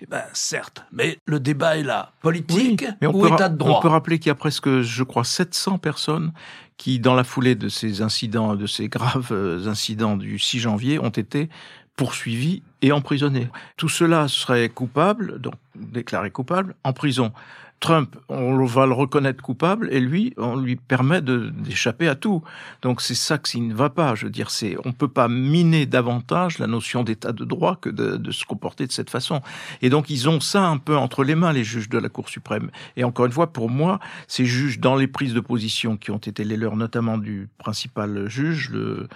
Eh 0.00 0.06
bien, 0.06 0.22
certes, 0.32 0.84
mais 0.92 1.18
le 1.26 1.40
débat 1.40 1.76
est 1.76 1.82
là. 1.82 2.12
Politique 2.20 2.84
ou 3.02 3.26
état 3.26 3.48
de 3.48 3.56
droit 3.56 3.78
On 3.78 3.82
peut 3.82 3.88
rappeler 3.88 4.18
qu'il 4.18 4.28
y 4.28 4.30
a 4.30 4.36
presque, 4.36 4.80
je 4.80 5.02
crois, 5.02 5.24
700 5.24 5.78
personnes 5.78 6.32
qui, 6.76 7.00
dans 7.00 7.14
la 7.14 7.24
foulée 7.24 7.56
de 7.56 7.68
ces 7.68 8.00
incidents, 8.02 8.54
de 8.54 8.66
ces 8.66 8.88
graves 8.88 9.32
euh, 9.32 9.66
incidents 9.66 10.16
du 10.16 10.38
6 10.38 10.60
janvier, 10.60 10.98
ont 10.98 11.08
été 11.08 11.48
poursuivis 11.96 12.62
et 12.80 12.92
emprisonnés. 12.92 13.48
Tout 13.76 13.88
cela 13.88 14.28
serait 14.28 14.68
coupable, 14.68 15.40
donc 15.40 15.54
déclaré 15.74 16.30
coupable, 16.30 16.76
en 16.84 16.92
prison. 16.92 17.32
Trump, 17.80 18.16
on 18.28 18.64
va 18.64 18.86
le 18.86 18.92
reconnaître 18.92 19.42
coupable 19.42 19.88
et 19.92 20.00
lui, 20.00 20.34
on 20.36 20.56
lui 20.56 20.76
permet 20.76 21.22
d'échapper 21.22 22.08
à 22.08 22.16
tout. 22.16 22.42
Donc 22.82 23.00
c'est 23.00 23.14
ça 23.14 23.38
qui 23.38 23.60
ne 23.60 23.72
va 23.72 23.88
pas. 23.88 24.14
Je 24.16 24.26
veux 24.26 24.32
dire, 24.32 24.50
c'est 24.50 24.76
on 24.84 24.92
peut 24.92 25.08
pas 25.08 25.28
miner 25.28 25.86
davantage 25.86 26.58
la 26.58 26.66
notion 26.66 27.04
d'état 27.04 27.32
de 27.32 27.44
droit 27.44 27.76
que 27.80 27.88
de, 27.88 28.16
de, 28.16 28.30
se 28.32 28.44
comporter 28.44 28.86
de 28.86 28.92
cette 28.92 29.10
façon. 29.10 29.42
Et 29.80 29.90
donc 29.90 30.10
ils 30.10 30.28
ont 30.28 30.40
ça 30.40 30.66
un 30.66 30.78
peu 30.78 30.96
entre 30.96 31.22
les 31.22 31.36
mains 31.36 31.52
les 31.52 31.64
juges 31.64 31.88
de 31.88 31.98
la 31.98 32.08
Cour 32.08 32.28
suprême. 32.28 32.70
Et 32.96 33.04
encore 33.04 33.26
une 33.26 33.32
fois, 33.32 33.52
pour 33.52 33.70
moi, 33.70 34.00
ces 34.26 34.44
juges 34.44 34.80
dans 34.80 34.96
les 34.96 35.06
prises 35.06 35.34
de 35.34 35.40
position 35.40 35.96
qui 35.96 36.10
ont 36.10 36.18
été 36.18 36.42
les 36.44 36.56
leurs, 36.56 36.76
notamment 36.76 37.16
du 37.16 37.48
principal 37.58 38.28
juge, 38.28 38.70
le 38.70 39.08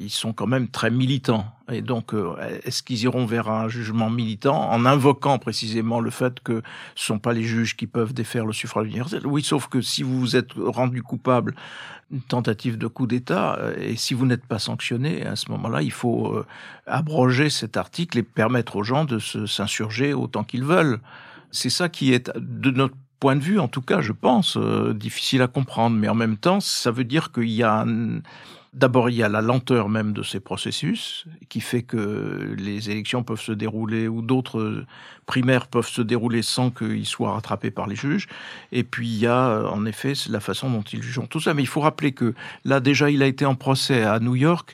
ils 0.00 0.10
sont 0.10 0.32
quand 0.32 0.46
même 0.46 0.68
très 0.68 0.90
militants. 0.90 1.44
Et 1.70 1.82
donc, 1.82 2.14
euh, 2.14 2.34
est-ce 2.64 2.82
qu'ils 2.82 3.02
iront 3.02 3.26
vers 3.26 3.50
un 3.50 3.68
jugement 3.68 4.08
militant 4.08 4.70
en 4.70 4.86
invoquant 4.86 5.38
précisément 5.38 6.00
le 6.00 6.10
fait 6.10 6.40
que 6.40 6.62
ce 6.94 7.06
sont 7.06 7.18
pas 7.18 7.34
les 7.34 7.42
juges 7.42 7.76
qui 7.76 7.86
peuvent 7.86 8.14
défaire 8.14 8.46
le 8.46 8.54
suffrage 8.54 8.86
universel? 8.86 9.26
Oui, 9.26 9.42
sauf 9.42 9.68
que 9.68 9.82
si 9.82 10.02
vous 10.02 10.18
vous 10.18 10.36
êtes 10.36 10.52
rendu 10.56 11.02
coupable 11.02 11.54
d'une 12.10 12.22
tentative 12.22 12.78
de 12.78 12.86
coup 12.86 13.06
d'État, 13.06 13.56
euh, 13.58 13.76
et 13.78 13.96
si 13.96 14.14
vous 14.14 14.24
n'êtes 14.24 14.46
pas 14.46 14.58
sanctionné, 14.58 15.26
à 15.26 15.36
ce 15.36 15.50
moment-là, 15.50 15.82
il 15.82 15.92
faut 15.92 16.34
euh, 16.34 16.46
abroger 16.86 17.50
cet 17.50 17.76
article 17.76 18.18
et 18.18 18.22
permettre 18.22 18.76
aux 18.76 18.82
gens 18.82 19.04
de 19.04 19.18
s'insurger 19.18 20.14
autant 20.14 20.44
qu'ils 20.44 20.64
veulent. 20.64 21.00
C'est 21.50 21.70
ça 21.70 21.90
qui 21.90 22.14
est, 22.14 22.32
de 22.36 22.70
notre 22.70 22.94
point 23.20 23.36
de 23.36 23.42
vue, 23.42 23.60
en 23.60 23.68
tout 23.68 23.82
cas, 23.82 24.00
je 24.00 24.12
pense, 24.12 24.58
difficile 24.94 25.42
à 25.42 25.46
comprendre. 25.46 25.96
Mais 25.96 26.08
en 26.08 26.14
même 26.14 26.36
temps, 26.36 26.60
ça 26.60 26.90
veut 26.90 27.04
dire 27.04 27.30
qu'il 27.32 27.50
y 27.50 27.62
a 27.62 27.82
un 27.82 28.20
D'abord, 28.72 29.10
il 29.10 29.16
y 29.16 29.22
a 29.24 29.28
la 29.28 29.40
lenteur 29.40 29.88
même 29.88 30.12
de 30.12 30.22
ces 30.22 30.38
processus 30.38 31.24
qui 31.48 31.60
fait 31.60 31.82
que 31.82 32.54
les 32.56 32.88
élections 32.88 33.24
peuvent 33.24 33.40
se 33.40 33.50
dérouler 33.50 34.06
ou 34.06 34.22
d'autres 34.22 34.84
primaires 35.26 35.66
peuvent 35.66 35.88
se 35.88 36.02
dérouler 36.02 36.42
sans 36.42 36.70
qu'ils 36.70 37.06
soient 37.06 37.32
rattrapés 37.32 37.72
par 37.72 37.88
les 37.88 37.96
juges. 37.96 38.28
Et 38.70 38.84
puis, 38.84 39.08
il 39.08 39.18
y 39.18 39.26
a 39.26 39.64
en 39.68 39.84
effet 39.86 40.12
la 40.28 40.38
façon 40.38 40.70
dont 40.70 40.82
ils 40.82 41.02
jugent 41.02 41.20
tout 41.28 41.40
ça. 41.40 41.52
Mais 41.52 41.62
il 41.62 41.68
faut 41.68 41.80
rappeler 41.80 42.12
que 42.12 42.32
là, 42.64 42.78
déjà, 42.78 43.10
il 43.10 43.24
a 43.24 43.26
été 43.26 43.44
en 43.44 43.56
procès 43.56 44.04
à 44.04 44.20
New 44.20 44.36
York 44.36 44.72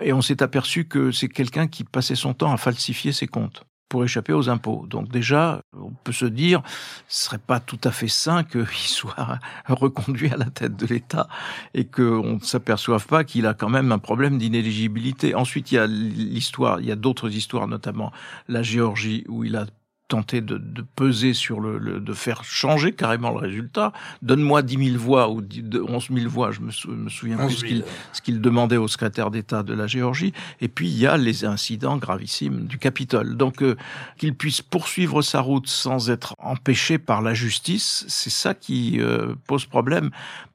et 0.00 0.12
on 0.12 0.22
s'est 0.22 0.42
aperçu 0.42 0.86
que 0.86 1.12
c'est 1.12 1.28
quelqu'un 1.28 1.68
qui 1.68 1.84
passait 1.84 2.16
son 2.16 2.34
temps 2.34 2.52
à 2.52 2.56
falsifier 2.56 3.12
ses 3.12 3.28
comptes 3.28 3.64
pour 3.88 4.04
échapper 4.04 4.32
aux 4.32 4.48
impôts. 4.48 4.86
Donc 4.88 5.08
déjà, 5.08 5.62
on 5.72 5.92
peut 6.04 6.12
se 6.12 6.26
dire, 6.26 6.62
ce 7.08 7.26
serait 7.26 7.38
pas 7.38 7.60
tout 7.60 7.80
à 7.84 7.90
fait 7.90 8.08
sain 8.08 8.44
qu'il 8.44 8.66
soit 8.72 9.38
reconduit 9.68 10.32
à 10.32 10.36
la 10.36 10.46
tête 10.46 10.76
de 10.76 10.86
l'État 10.86 11.28
et 11.74 11.84
qu'on 11.84 12.34
ne 12.34 12.40
s'aperçoive 12.40 13.06
pas 13.06 13.24
qu'il 13.24 13.46
a 13.46 13.54
quand 13.54 13.68
même 13.68 13.92
un 13.92 13.98
problème 13.98 14.38
d'inéligibilité. 14.38 15.34
Ensuite, 15.34 15.72
il 15.72 15.76
y 15.76 15.78
a 15.78 15.86
l'histoire, 15.86 16.80
il 16.80 16.86
y 16.86 16.92
a 16.92 16.96
d'autres 16.96 17.34
histoires, 17.34 17.68
notamment 17.68 18.12
la 18.48 18.62
Géorgie, 18.62 19.24
où 19.28 19.44
il 19.44 19.56
a 19.56 19.66
tenter 20.08 20.40
de, 20.40 20.56
de, 20.58 20.84
peser 20.94 21.34
sur 21.34 21.60
le, 21.60 22.00
de 22.00 22.12
faire 22.12 22.44
changer 22.44 22.92
carrément 22.92 23.30
le 23.30 23.38
résultat. 23.38 23.92
Donne-moi 24.22 24.62
10 24.62 24.92
000 24.92 24.98
voix 25.02 25.30
ou 25.30 25.42
11 25.42 26.08
000 26.12 26.30
voix, 26.30 26.52
je 26.52 26.60
me, 26.60 26.70
souviens 27.08 27.36
plus 27.36 27.82
ce 28.12 28.20
qu'il 28.22 28.40
demandait 28.40 28.76
au 28.76 28.88
secrétaire 28.88 29.30
d'État 29.30 29.62
de 29.62 29.74
la 29.74 29.86
Géorgie. 29.86 30.32
Et 30.60 30.68
puis 30.68 30.88
il 30.88 30.98
y 30.98 31.06
a 31.06 31.16
les 31.16 31.44
incidents 31.44 31.96
gravissimes 31.96 32.66
du 32.66 32.78
Capitole. 32.78 33.36
Donc 33.36 33.62
euh, 33.62 33.76
qu'il 34.18 34.34
puisse 34.34 34.62
poursuivre 34.62 35.22
sa 35.22 35.40
route 35.40 35.66
sans 35.66 36.10
être 36.10 36.34
empêché 36.38 36.98
par 36.98 37.22
la 37.22 37.34
justice, 37.34 38.04
c'est 38.08 38.30
ça 38.30 38.54
qui 38.54 39.00
euh, 39.00 39.34
pose 39.46 39.66
problème 39.66 40.10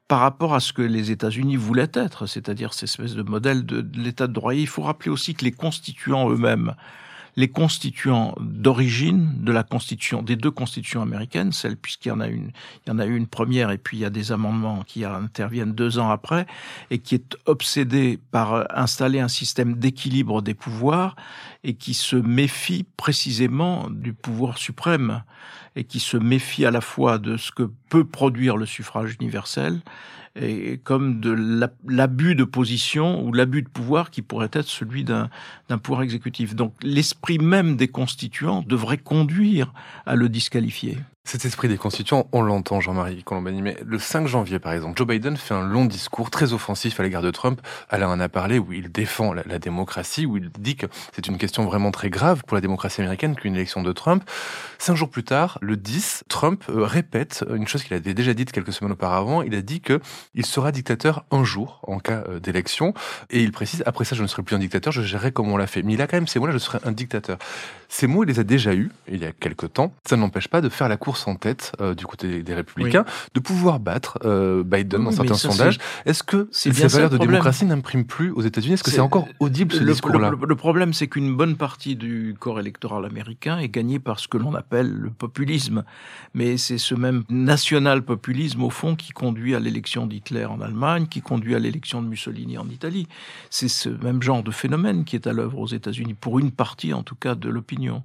par 0.08 0.20
rapport 0.20 0.54
à 0.54 0.60
ce 0.60 0.72
que 0.72 0.82
les 0.82 1.10
États-Unis 1.10 1.56
voulaient 1.56 1.90
être, 1.94 2.26
c'est-à-dire 2.26 2.74
cette 2.74 2.84
espèce 2.84 3.14
de 3.14 3.22
modèle 3.22 3.64
de, 3.64 3.80
de 3.80 4.00
l'État 4.00 4.26
de 4.26 4.32
droit. 4.32 4.54
il 4.54 4.66
faut 4.66 4.82
rappeler 4.82 5.10
aussi 5.10 5.34
que 5.34 5.44
les 5.44 5.52
constituants 5.52 6.30
eux-mêmes 6.30 6.74
les 7.36 7.48
constituants 7.48 8.34
d'origine 8.40 9.42
de 9.42 9.52
la 9.52 9.62
constitution, 9.62 10.22
des 10.22 10.36
deux 10.36 10.50
constitutions 10.50 11.00
américaines, 11.00 11.52
celle 11.52 11.76
puisqu'il 11.76 12.08
y 12.08 12.12
en 12.12 12.20
a 12.20 12.28
une, 12.28 12.50
il 12.84 12.90
y 12.90 12.92
en 12.92 12.98
a 12.98 13.06
une 13.06 13.26
première 13.26 13.70
et 13.70 13.78
puis 13.78 13.96
il 13.96 14.00
y 14.00 14.04
a 14.04 14.10
des 14.10 14.32
amendements 14.32 14.82
qui 14.86 15.04
interviennent 15.04 15.72
deux 15.72 15.98
ans 15.98 16.10
après 16.10 16.46
et 16.90 16.98
qui 16.98 17.14
est 17.14 17.36
obsédé 17.46 18.18
par 18.30 18.66
installer 18.76 19.20
un 19.20 19.28
système 19.28 19.74
d'équilibre 19.74 20.42
des 20.42 20.54
pouvoirs 20.54 21.16
et 21.64 21.74
qui 21.74 21.94
se 21.94 22.16
méfie 22.16 22.84
précisément 22.96 23.88
du 23.88 24.12
pouvoir 24.12 24.58
suprême 24.58 25.22
et 25.74 25.84
qui 25.84 26.00
se 26.00 26.18
méfie 26.18 26.66
à 26.66 26.70
la 26.70 26.82
fois 26.82 27.18
de 27.18 27.36
ce 27.36 27.50
que 27.50 27.70
peut 27.88 28.04
produire 28.04 28.56
le 28.56 28.66
suffrage 28.66 29.16
universel 29.20 29.80
et 30.34 30.78
comme 30.78 31.20
de 31.20 31.30
l'abus 31.86 32.34
de 32.34 32.44
position 32.44 33.22
ou 33.24 33.32
l'abus 33.32 33.62
de 33.62 33.68
pouvoir 33.68 34.10
qui 34.10 34.22
pourrait 34.22 34.50
être 34.52 34.68
celui 34.68 35.04
d'un 35.04 35.28
pouvoir 35.82 36.02
exécutif. 36.02 36.54
Donc 36.54 36.74
l'esprit 36.82 37.38
même 37.38 37.76
des 37.76 37.88
constituants 37.88 38.62
devrait 38.66 38.98
conduire 38.98 39.72
à 40.06 40.16
le 40.16 40.28
disqualifier. 40.28 40.96
Cet 41.24 41.44
esprit 41.44 41.68
des 41.68 41.78
constituants, 41.78 42.26
on 42.32 42.42
l'entend, 42.42 42.80
Jean-Marie 42.80 43.22
Colombani, 43.22 43.62
mais 43.62 43.76
le 43.86 44.00
5 44.00 44.26
janvier, 44.26 44.58
par 44.58 44.72
exemple, 44.72 44.98
Joe 44.98 45.06
Biden 45.06 45.36
fait 45.36 45.54
un 45.54 45.62
long 45.62 45.84
discours 45.84 46.30
très 46.30 46.52
offensif 46.52 46.98
à 46.98 47.04
l'égard 47.04 47.22
de 47.22 47.30
Trump. 47.30 47.60
Alain 47.90 48.08
en 48.08 48.18
a 48.18 48.28
parlé, 48.28 48.58
où 48.58 48.72
il 48.72 48.90
défend 48.90 49.32
la, 49.32 49.60
démocratie, 49.60 50.26
où 50.26 50.36
il 50.36 50.50
dit 50.58 50.74
que 50.74 50.86
c'est 51.12 51.28
une 51.28 51.38
question 51.38 51.64
vraiment 51.64 51.92
très 51.92 52.10
grave 52.10 52.42
pour 52.44 52.56
la 52.56 52.60
démocratie 52.60 53.02
américaine 53.02 53.36
qu'une 53.36 53.54
élection 53.54 53.84
de 53.84 53.92
Trump. 53.92 54.24
Cinq 54.78 54.96
jours 54.96 55.10
plus 55.10 55.22
tard, 55.22 55.58
le 55.62 55.76
10, 55.76 56.24
Trump 56.28 56.64
euh, 56.68 56.84
répète 56.84 57.44
une 57.54 57.68
chose 57.68 57.84
qu'il 57.84 57.94
avait 57.94 58.14
déjà 58.14 58.34
dite 58.34 58.50
quelques 58.50 58.72
semaines 58.72 58.92
auparavant. 58.92 59.42
Il 59.42 59.54
a 59.54 59.62
dit 59.62 59.80
que 59.80 60.00
il 60.34 60.44
sera 60.44 60.72
dictateur 60.72 61.24
un 61.30 61.44
jour 61.44 61.78
en 61.86 62.00
cas 62.00 62.24
euh, 62.28 62.40
d'élection. 62.40 62.94
Et 63.30 63.44
il 63.44 63.52
précise, 63.52 63.84
après 63.86 64.04
ça, 64.04 64.16
je 64.16 64.22
ne 64.22 64.26
serai 64.26 64.42
plus 64.42 64.56
un 64.56 64.58
dictateur, 64.58 64.92
je 64.92 65.02
gérerai 65.02 65.30
comme 65.30 65.52
on 65.52 65.56
l'a 65.56 65.68
fait. 65.68 65.84
Mais 65.84 65.94
il 65.94 66.02
a 66.02 66.08
quand 66.08 66.16
même 66.16 66.26
ces 66.26 66.40
mots-là, 66.40 66.52
je 66.52 66.58
serai 66.58 66.78
un 66.82 66.90
dictateur. 66.92 67.38
Ces 67.88 68.08
mots, 68.08 68.24
il 68.24 68.26
les 68.26 68.40
a 68.40 68.44
déjà 68.44 68.74
eus, 68.74 68.90
il 69.06 69.22
y 69.22 69.24
a 69.24 69.32
quelques 69.32 69.72
temps. 69.74 69.94
Ça 70.04 70.16
n'empêche 70.16 70.48
pas 70.48 70.60
de 70.60 70.68
faire 70.68 70.88
la 70.88 70.96
cour 70.96 71.11
course 71.12 71.28
en 71.28 71.34
tête 71.34 71.72
euh, 71.82 71.94
du 71.94 72.06
côté 72.06 72.42
des 72.42 72.54
républicains, 72.54 73.04
de 73.34 73.40
pouvoir 73.40 73.80
battre 73.80 74.18
euh, 74.24 74.62
Biden 74.64 75.04
dans 75.04 75.12
certains 75.12 75.34
sondages. 75.34 75.78
Est-ce 76.06 76.22
que 76.22 76.48
ces 76.50 76.70
valeurs 76.70 77.10
de 77.10 77.18
démocratie 77.18 77.66
n'impriment 77.66 78.06
plus 78.06 78.30
aux 78.30 78.40
États-Unis? 78.40 78.74
Est-ce 78.74 78.82
que 78.82 78.90
c'est 78.90 79.00
encore 79.00 79.28
audible 79.40 79.74
ce 79.74 79.84
discours-là? 79.84 80.30
le, 80.30 80.38
le, 80.46 80.56
problème, 80.56 80.94
c'est 80.94 81.08
qu'une 81.08 81.36
bonne 81.36 81.56
partie 81.56 81.96
du 81.96 82.34
corps 82.40 82.58
électoral 82.58 83.04
américain 83.04 83.58
est 83.58 83.68
gagné 83.68 83.98
par 83.98 84.20
ce 84.20 84.26
que 84.26 84.38
l'on 84.38 84.54
appelle 84.54 84.90
le 84.90 85.10
populisme. 85.10 85.84
Mais 86.32 86.56
c'est 86.56 86.78
ce 86.78 86.94
même 86.94 87.24
national-populisme, 87.28 88.62
au 88.62 88.70
fond, 88.70 88.96
qui 88.96 89.12
conduit 89.12 89.54
à 89.54 89.60
l'élection 89.60 90.06
d'Hitler 90.06 90.46
en 90.46 90.62
Allemagne, 90.62 91.08
qui 91.08 91.20
conduit 91.20 91.54
à 91.54 91.58
l'élection 91.58 92.00
de 92.00 92.08
Mussolini 92.08 92.56
en 92.56 92.68
Italie. 92.70 93.06
C'est 93.50 93.68
ce 93.68 93.90
même 93.90 94.22
genre 94.22 94.42
de 94.42 94.50
phénomène 94.50 95.04
qui 95.04 95.16
est 95.16 95.26
à 95.26 95.34
l'œuvre 95.34 95.58
aux 95.58 95.66
États-Unis, 95.66 96.14
pour 96.14 96.38
une 96.38 96.52
partie 96.52 96.94
en 96.94 97.02
tout 97.02 97.16
cas 97.16 97.34
de 97.34 97.50
l'opinion. 97.50 98.02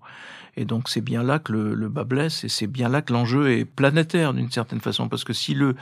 Et 0.60 0.66
donc 0.66 0.90
c'est 0.90 1.02
bien 1.02 1.22
là 1.22 1.38
que 1.38 1.54
le, 1.54 1.76
le 1.76 1.88
bas 1.88 2.04
blesse 2.04 2.44
et 2.44 2.50
c'est 2.50 2.66
bien 2.66 2.90
là 2.90 3.04
que 3.04 3.14
l'enjeu 3.14 3.52
est 3.52 3.64
planétaire 3.64 4.34
d'une 4.34 4.50
certaine 4.50 4.82
façon, 4.82 5.08
parce 5.08 5.24
que 5.24 5.32
si 5.32 5.54
le 5.54 5.76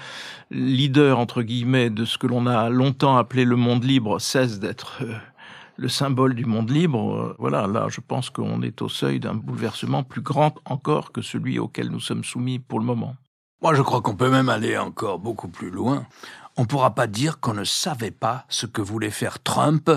leader 0.52 1.18
entre 1.18 1.42
guillemets 1.42 1.90
de 1.90 2.04
ce 2.04 2.18
que 2.18 2.28
l'on 2.28 2.46
a 2.46 2.70
longtemps 2.70 3.16
appelé 3.16 3.46
le 3.46 3.56
monde 3.56 3.86
libre 3.86 4.20
cesse 4.20 4.60
d'être 4.60 5.00
euh, 5.04 5.16
le 5.78 5.88
symbole 5.88 6.36
du 6.36 6.44
monde 6.46 6.70
libre, 6.70 7.16
euh, 7.16 7.36
voilà, 7.40 7.68
là 7.68 7.88
je 7.90 8.02
pense 8.06 8.30
qu'on 8.30 8.62
est 8.62 8.82
au 8.82 8.90
seuil 8.90 9.22
d'un 9.22 9.34
bouleversement 9.34 10.04
plus 10.04 10.22
grand 10.22 10.56
encore 10.66 11.14
que 11.14 11.22
celui 11.22 11.58
auquel 11.58 11.90
nous 11.90 12.02
sommes 12.02 12.26
soumis 12.26 12.60
pour 12.60 12.80
le 12.80 12.86
moment. 12.86 13.16
Moi 13.62 13.76
je 13.76 13.82
crois 13.82 14.02
qu'on 14.02 14.18
peut 14.18 14.30
même 14.30 14.50
aller 14.50 14.78
encore 14.78 15.20
beaucoup 15.20 15.48
plus 15.48 15.72
loin. 15.72 16.06
On 16.58 16.64
ne 16.64 16.68
pourra 16.68 16.96
pas 16.96 17.08
dire 17.08 17.40
qu'on 17.40 17.54
ne 17.54 17.64
savait 17.64 18.12
pas 18.12 18.46
ce 18.50 18.66
que 18.66 18.82
voulait 18.82 19.10
faire 19.10 19.42
Trump 19.42 19.90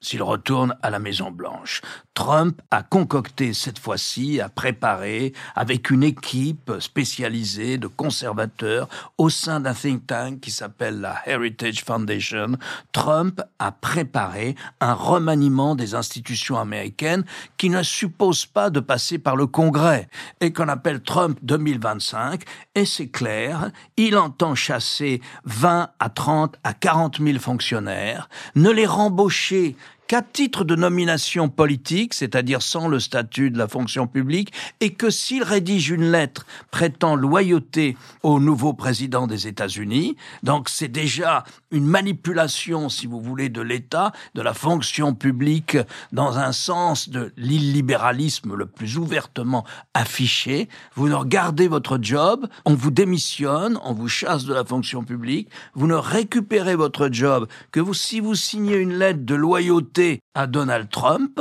s'il 0.00 0.22
retourne 0.22 0.76
à 0.82 0.90
la 0.90 0.98
Maison 0.98 1.30
Blanche. 1.30 1.82
Trump 2.14 2.60
a 2.70 2.82
concocté 2.82 3.54
cette 3.54 3.78
fois-ci, 3.78 4.40
a 4.40 4.48
préparé 4.48 5.32
avec 5.54 5.90
une 5.90 6.02
équipe 6.02 6.72
spécialisée 6.80 7.78
de 7.78 7.86
conservateurs 7.86 8.88
au 9.18 9.30
sein 9.30 9.60
d'un 9.60 9.74
think 9.74 10.06
tank 10.06 10.40
qui 10.40 10.50
s'appelle 10.50 11.00
la 11.00 11.16
Heritage 11.26 11.84
Foundation. 11.84 12.58
Trump 12.92 13.40
a 13.58 13.72
préparé 13.72 14.54
un 14.80 14.94
remaniement 14.94 15.74
des 15.74 15.94
institutions 15.94 16.58
américaines 16.58 17.24
qui 17.56 17.70
ne 17.70 17.82
suppose 17.82 18.46
pas 18.46 18.70
de 18.70 18.80
passer 18.80 19.18
par 19.18 19.36
le 19.36 19.46
Congrès 19.46 20.08
et 20.40 20.52
qu'on 20.52 20.68
appelle 20.68 21.00
Trump 21.00 21.38
2025. 21.42 22.42
Et 22.74 22.84
c'est 22.84 23.08
clair, 23.08 23.70
il 23.96 24.16
entend 24.16 24.54
chasser 24.54 25.20
20 25.44 25.90
à 25.98 26.08
30 26.08 26.56
à 26.64 26.74
40 26.74 27.18
000 27.22 27.38
fonctionnaires, 27.38 28.28
ne 28.56 28.70
les 28.70 28.86
rembaucher 28.86 29.76
qu'à 30.10 30.22
titre 30.22 30.64
de 30.64 30.74
nomination 30.74 31.48
politique, 31.48 32.14
c'est-à-dire 32.14 32.62
sans 32.62 32.88
le 32.88 32.98
statut 32.98 33.52
de 33.52 33.56
la 33.56 33.68
fonction 33.68 34.08
publique, 34.08 34.52
et 34.80 34.92
que 34.92 35.08
s'il 35.08 35.44
rédige 35.44 35.90
une 35.90 36.10
lettre 36.10 36.46
prêtant 36.72 37.14
loyauté 37.14 37.96
au 38.24 38.40
nouveau 38.40 38.72
président 38.72 39.28
des 39.28 39.46
États-Unis, 39.46 40.16
donc 40.42 40.68
c'est 40.68 40.88
déjà 40.88 41.44
une 41.70 41.86
manipulation, 41.86 42.88
si 42.88 43.06
vous 43.06 43.20
voulez, 43.20 43.48
de 43.48 43.60
l'État, 43.60 44.12
de 44.34 44.42
la 44.42 44.54
fonction 44.54 45.14
publique, 45.14 45.76
dans 46.12 46.38
un 46.38 46.52
sens 46.52 47.08
de 47.08 47.32
l'illibéralisme 47.36 48.54
le 48.54 48.66
plus 48.66 48.96
ouvertement 48.96 49.64
affiché. 49.94 50.68
Vous 50.94 51.08
ne 51.08 51.14
regardez 51.14 51.68
votre 51.68 51.98
job, 52.00 52.46
on 52.64 52.74
vous 52.74 52.90
démissionne, 52.90 53.78
on 53.84 53.92
vous 53.92 54.08
chasse 54.08 54.44
de 54.44 54.54
la 54.54 54.64
fonction 54.64 55.04
publique, 55.04 55.48
vous 55.74 55.86
ne 55.86 55.94
récupérez 55.94 56.76
votre 56.76 57.08
job 57.12 57.46
que 57.72 57.80
si 57.92 58.20
vous 58.20 58.34
signez 58.34 58.76
une 58.76 58.94
lettre 58.94 59.24
de 59.24 59.34
loyauté 59.34 60.20
à 60.34 60.46
Donald 60.46 60.88
Trump, 60.90 61.40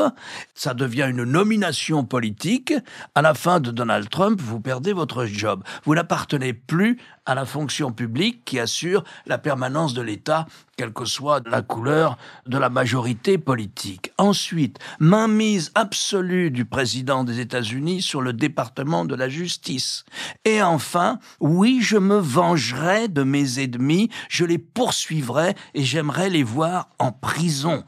ça 0.56 0.74
devient 0.74 1.08
une 1.10 1.24
nomination 1.24 2.04
politique. 2.04 2.74
À 3.14 3.22
la 3.22 3.34
fin 3.34 3.60
de 3.60 3.72
Donald 3.72 4.10
Trump, 4.10 4.42
vous 4.42 4.60
perdez 4.60 4.94
votre 4.94 5.26
job. 5.26 5.64
Vous 5.86 5.94
n'appartenez 5.94 6.54
plus 6.54 7.00
à 7.26 7.36
la 7.36 7.46
fonction 7.46 7.92
publique 7.92 8.44
qui 8.46 8.60
assure 8.60 9.04
la 9.28 9.38
permanence 9.38 9.94
de 9.94 10.02
l'État, 10.02 10.48
quelle 10.76 10.92
que 10.92 11.06
soit 11.06 11.48
la 11.48 11.62
couleur 11.62 12.18
de 12.48 12.58
la 12.58 12.70
majorité 12.70 13.38
politique. 13.38 14.12
Ensuite, 14.18 14.80
mainmise 15.00 15.72
absolue 15.76 16.50
du 16.50 16.66
président 16.66 17.24
des 17.24 17.40
États-Unis 17.40 18.02
sur 18.02 18.22
le 18.22 18.34
département 18.34 19.06
de 19.06 19.14
la 19.14 19.30
justice. 19.30 20.06
Et 20.46 20.64
enfin, 20.64 21.20
oui, 21.40 21.80
je 21.84 21.98
me 21.98 22.18
vengerai 22.18 23.08
de 23.08 23.22
mes 23.22 23.60
ennemis, 23.60 24.10
je 24.30 24.46
les 24.46 24.58
poursuivrai 24.58 25.54
et 25.76 25.84
j'aimerais 25.84 26.32
les 26.32 26.44
voir 26.44 26.90
en 26.98 27.12
prison. 27.12 27.84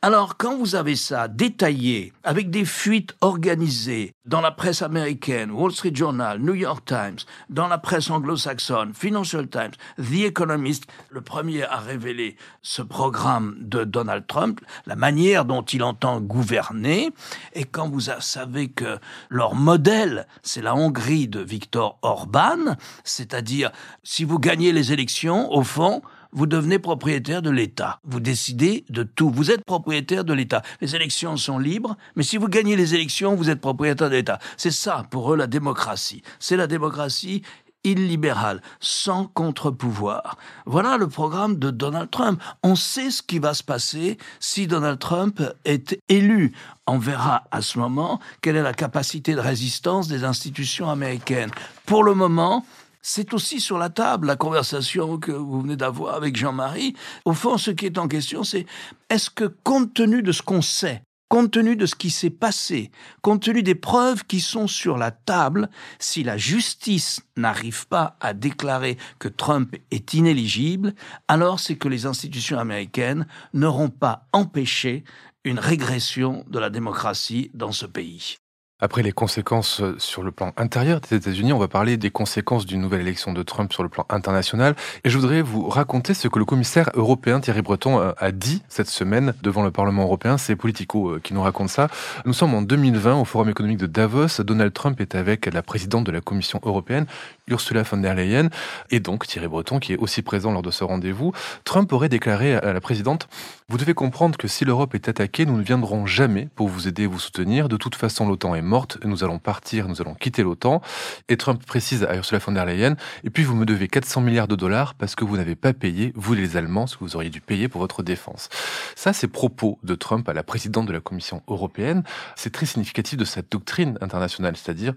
Alors, 0.00 0.36
quand 0.36 0.56
vous 0.56 0.76
avez 0.76 0.94
ça 0.94 1.26
détaillé, 1.26 2.12
avec 2.22 2.50
des 2.50 2.64
fuites 2.64 3.16
organisées 3.20 4.14
dans 4.26 4.40
la 4.40 4.52
presse 4.52 4.80
américaine, 4.82 5.50
Wall 5.50 5.72
Street 5.72 5.90
Journal, 5.92 6.38
New 6.38 6.54
York 6.54 6.84
Times, 6.84 7.18
dans 7.50 7.66
la 7.66 7.78
presse 7.78 8.08
anglo-saxonne, 8.08 8.94
Financial 8.94 9.48
Times, 9.48 9.72
The 9.96 10.26
Economist, 10.26 10.84
le 11.10 11.20
premier 11.20 11.64
à 11.64 11.78
révéler 11.78 12.36
ce 12.62 12.80
programme 12.80 13.56
de 13.58 13.82
Donald 13.82 14.24
Trump, 14.28 14.60
la 14.86 14.94
manière 14.94 15.44
dont 15.44 15.62
il 15.62 15.82
entend 15.82 16.20
gouverner, 16.20 17.10
et 17.54 17.64
quand 17.64 17.88
vous 17.88 18.02
savez 18.20 18.68
que 18.68 19.00
leur 19.30 19.56
modèle, 19.56 20.28
c'est 20.44 20.62
la 20.62 20.76
Hongrie 20.76 21.26
de 21.26 21.40
Viktor 21.40 21.98
Orban, 22.02 22.76
c'est-à-dire, 23.02 23.72
si 24.04 24.22
vous 24.22 24.38
gagnez 24.38 24.70
les 24.70 24.92
élections, 24.92 25.52
au 25.52 25.64
fond, 25.64 26.02
vous 26.32 26.46
devenez 26.46 26.78
propriétaire 26.78 27.42
de 27.42 27.50
l'État. 27.50 28.00
Vous 28.04 28.20
décidez 28.20 28.84
de 28.90 29.02
tout. 29.02 29.30
Vous 29.30 29.50
êtes 29.50 29.64
propriétaire 29.64 30.24
de 30.24 30.32
l'État. 30.32 30.62
Les 30.80 30.94
élections 30.94 31.36
sont 31.36 31.58
libres, 31.58 31.96
mais 32.16 32.22
si 32.22 32.36
vous 32.36 32.48
gagnez 32.48 32.76
les 32.76 32.94
élections, 32.94 33.34
vous 33.34 33.50
êtes 33.50 33.60
propriétaire 33.60 34.10
de 34.10 34.16
l'État. 34.16 34.38
C'est 34.56 34.70
ça, 34.70 35.04
pour 35.10 35.32
eux, 35.32 35.36
la 35.36 35.46
démocratie. 35.46 36.22
C'est 36.38 36.56
la 36.56 36.66
démocratie 36.66 37.42
illibérale, 37.84 38.60
sans 38.80 39.26
contre-pouvoir. 39.26 40.36
Voilà 40.66 40.96
le 40.96 41.06
programme 41.06 41.58
de 41.58 41.70
Donald 41.70 42.10
Trump. 42.10 42.42
On 42.62 42.74
sait 42.74 43.10
ce 43.10 43.22
qui 43.22 43.38
va 43.38 43.54
se 43.54 43.62
passer 43.62 44.18
si 44.40 44.66
Donald 44.66 44.98
Trump 44.98 45.42
est 45.64 45.98
élu. 46.08 46.52
On 46.86 46.98
verra 46.98 47.44
à 47.50 47.62
ce 47.62 47.78
moment 47.78 48.20
quelle 48.42 48.56
est 48.56 48.62
la 48.62 48.74
capacité 48.74 49.34
de 49.34 49.40
résistance 49.40 50.08
des 50.08 50.24
institutions 50.24 50.90
américaines. 50.90 51.50
Pour 51.86 52.02
le 52.02 52.14
moment, 52.14 52.64
c'est 53.08 53.32
aussi 53.32 53.58
sur 53.58 53.78
la 53.78 53.88
table 53.88 54.26
la 54.26 54.36
conversation 54.36 55.16
que 55.16 55.32
vous 55.32 55.62
venez 55.62 55.76
d'avoir 55.76 56.14
avec 56.14 56.36
Jean-Marie. 56.36 56.94
Au 57.24 57.32
fond, 57.32 57.56
ce 57.56 57.70
qui 57.70 57.86
est 57.86 57.96
en 57.96 58.06
question, 58.06 58.44
c'est 58.44 58.66
est-ce 59.08 59.30
que 59.30 59.46
compte 59.64 59.94
tenu 59.94 60.22
de 60.22 60.30
ce 60.30 60.42
qu'on 60.42 60.60
sait, 60.60 61.02
compte 61.30 61.50
tenu 61.50 61.74
de 61.74 61.86
ce 61.86 61.94
qui 61.94 62.10
s'est 62.10 62.28
passé, 62.28 62.90
compte 63.22 63.42
tenu 63.42 63.62
des 63.62 63.74
preuves 63.74 64.24
qui 64.26 64.40
sont 64.40 64.66
sur 64.66 64.98
la 64.98 65.10
table, 65.10 65.70
si 65.98 66.22
la 66.22 66.36
justice 66.36 67.22
n'arrive 67.38 67.88
pas 67.88 68.18
à 68.20 68.34
déclarer 68.34 68.98
que 69.18 69.28
Trump 69.28 69.74
est 69.90 70.12
inéligible, 70.12 70.94
alors 71.28 71.60
c'est 71.60 71.76
que 71.76 71.88
les 71.88 72.04
institutions 72.04 72.58
américaines 72.58 73.26
n'auront 73.54 73.90
pas 73.90 74.26
empêché 74.34 75.04
une 75.44 75.58
régression 75.58 76.44
de 76.48 76.58
la 76.58 76.68
démocratie 76.68 77.50
dans 77.54 77.72
ce 77.72 77.86
pays. 77.86 78.36
Après 78.80 79.02
les 79.02 79.10
conséquences 79.10 79.80
euh, 79.80 79.96
sur 79.98 80.22
le 80.22 80.30
plan 80.30 80.52
intérieur 80.56 81.00
des 81.00 81.16
États-Unis, 81.16 81.52
on 81.52 81.58
va 81.58 81.66
parler 81.66 81.96
des 81.96 82.10
conséquences 82.12 82.64
d'une 82.64 82.80
nouvelle 82.80 83.00
élection 83.00 83.32
de 83.32 83.42
Trump 83.42 83.72
sur 83.72 83.82
le 83.82 83.88
plan 83.88 84.06
international. 84.08 84.76
Et 85.02 85.10
je 85.10 85.18
voudrais 85.18 85.42
vous 85.42 85.68
raconter 85.68 86.14
ce 86.14 86.28
que 86.28 86.38
le 86.38 86.44
commissaire 86.44 86.88
européen 86.94 87.40
Thierry 87.40 87.62
Breton 87.62 87.98
euh, 87.98 88.12
a 88.18 88.30
dit 88.30 88.62
cette 88.68 88.88
semaine 88.88 89.34
devant 89.42 89.64
le 89.64 89.72
Parlement 89.72 90.04
européen. 90.04 90.38
C'est 90.38 90.54
Politico 90.54 91.08
euh, 91.08 91.20
qui 91.20 91.34
nous 91.34 91.42
raconte 91.42 91.70
ça. 91.70 91.88
Nous 92.24 92.32
sommes 92.32 92.54
en 92.54 92.62
2020 92.62 93.16
au 93.16 93.24
Forum 93.24 93.48
économique 93.48 93.78
de 93.78 93.88
Davos. 93.88 94.40
Donald 94.44 94.72
Trump 94.72 95.00
est 95.00 95.16
avec 95.16 95.52
la 95.52 95.62
présidente 95.62 96.04
de 96.04 96.12
la 96.12 96.20
Commission 96.20 96.60
européenne, 96.62 97.06
Ursula 97.48 97.82
von 97.82 97.96
der 97.96 98.14
Leyen, 98.14 98.48
et 98.92 99.00
donc 99.00 99.26
Thierry 99.26 99.48
Breton 99.48 99.80
qui 99.80 99.94
est 99.94 99.98
aussi 99.98 100.22
présent 100.22 100.52
lors 100.52 100.62
de 100.62 100.70
ce 100.70 100.84
rendez-vous. 100.84 101.32
Trump 101.64 101.92
aurait 101.92 102.08
déclaré 102.08 102.54
à 102.54 102.72
la 102.72 102.80
présidente 102.80 103.28
Vous 103.68 103.76
devez 103.76 103.94
comprendre 103.94 104.38
que 104.38 104.46
si 104.46 104.64
l'Europe 104.64 104.94
est 104.94 105.08
attaquée, 105.08 105.46
nous 105.46 105.56
ne 105.56 105.64
viendrons 105.64 106.06
jamais 106.06 106.48
pour 106.54 106.68
vous 106.68 106.86
aider 106.86 107.02
et 107.02 107.06
vous 107.06 107.18
soutenir. 107.18 107.68
De 107.68 107.76
toute 107.76 107.96
façon, 107.96 108.28
l'OTAN 108.28 108.54
est 108.54 108.67
morte, 108.68 108.98
nous 109.04 109.24
allons 109.24 109.40
partir, 109.40 109.88
nous 109.88 110.00
allons 110.00 110.14
quitter 110.14 110.44
l'OTAN. 110.44 110.80
Et 111.28 111.36
Trump 111.36 111.64
précise 111.66 112.04
à 112.04 112.14
Ursula 112.14 112.38
von 112.38 112.52
der 112.52 112.66
Leyen, 112.66 112.94
et 113.24 113.30
puis 113.30 113.42
vous 113.42 113.56
me 113.56 113.66
devez 113.66 113.88
400 113.88 114.20
milliards 114.20 114.46
de 114.46 114.54
dollars 114.54 114.94
parce 114.94 115.16
que 115.16 115.24
vous 115.24 115.36
n'avez 115.36 115.56
pas 115.56 115.72
payé, 115.72 116.12
vous 116.14 116.34
les 116.34 116.56
Allemands, 116.56 116.86
ce 116.86 116.96
que 116.96 117.04
vous 117.04 117.16
auriez 117.16 117.30
dû 117.30 117.40
payer 117.40 117.68
pour 117.68 117.80
votre 117.80 118.02
défense. 118.02 118.48
Ça, 118.94 119.12
c'est 119.12 119.28
propos 119.28 119.78
de 119.82 119.94
Trump 119.94 120.28
à 120.28 120.32
la 120.32 120.42
présidente 120.42 120.86
de 120.86 120.92
la 120.92 121.00
Commission 121.00 121.42
européenne. 121.48 122.04
C'est 122.36 122.52
très 122.52 122.66
significatif 122.66 123.18
de 123.18 123.24
cette 123.24 123.50
doctrine 123.50 123.98
internationale, 124.00 124.56
c'est-à-dire 124.56 124.94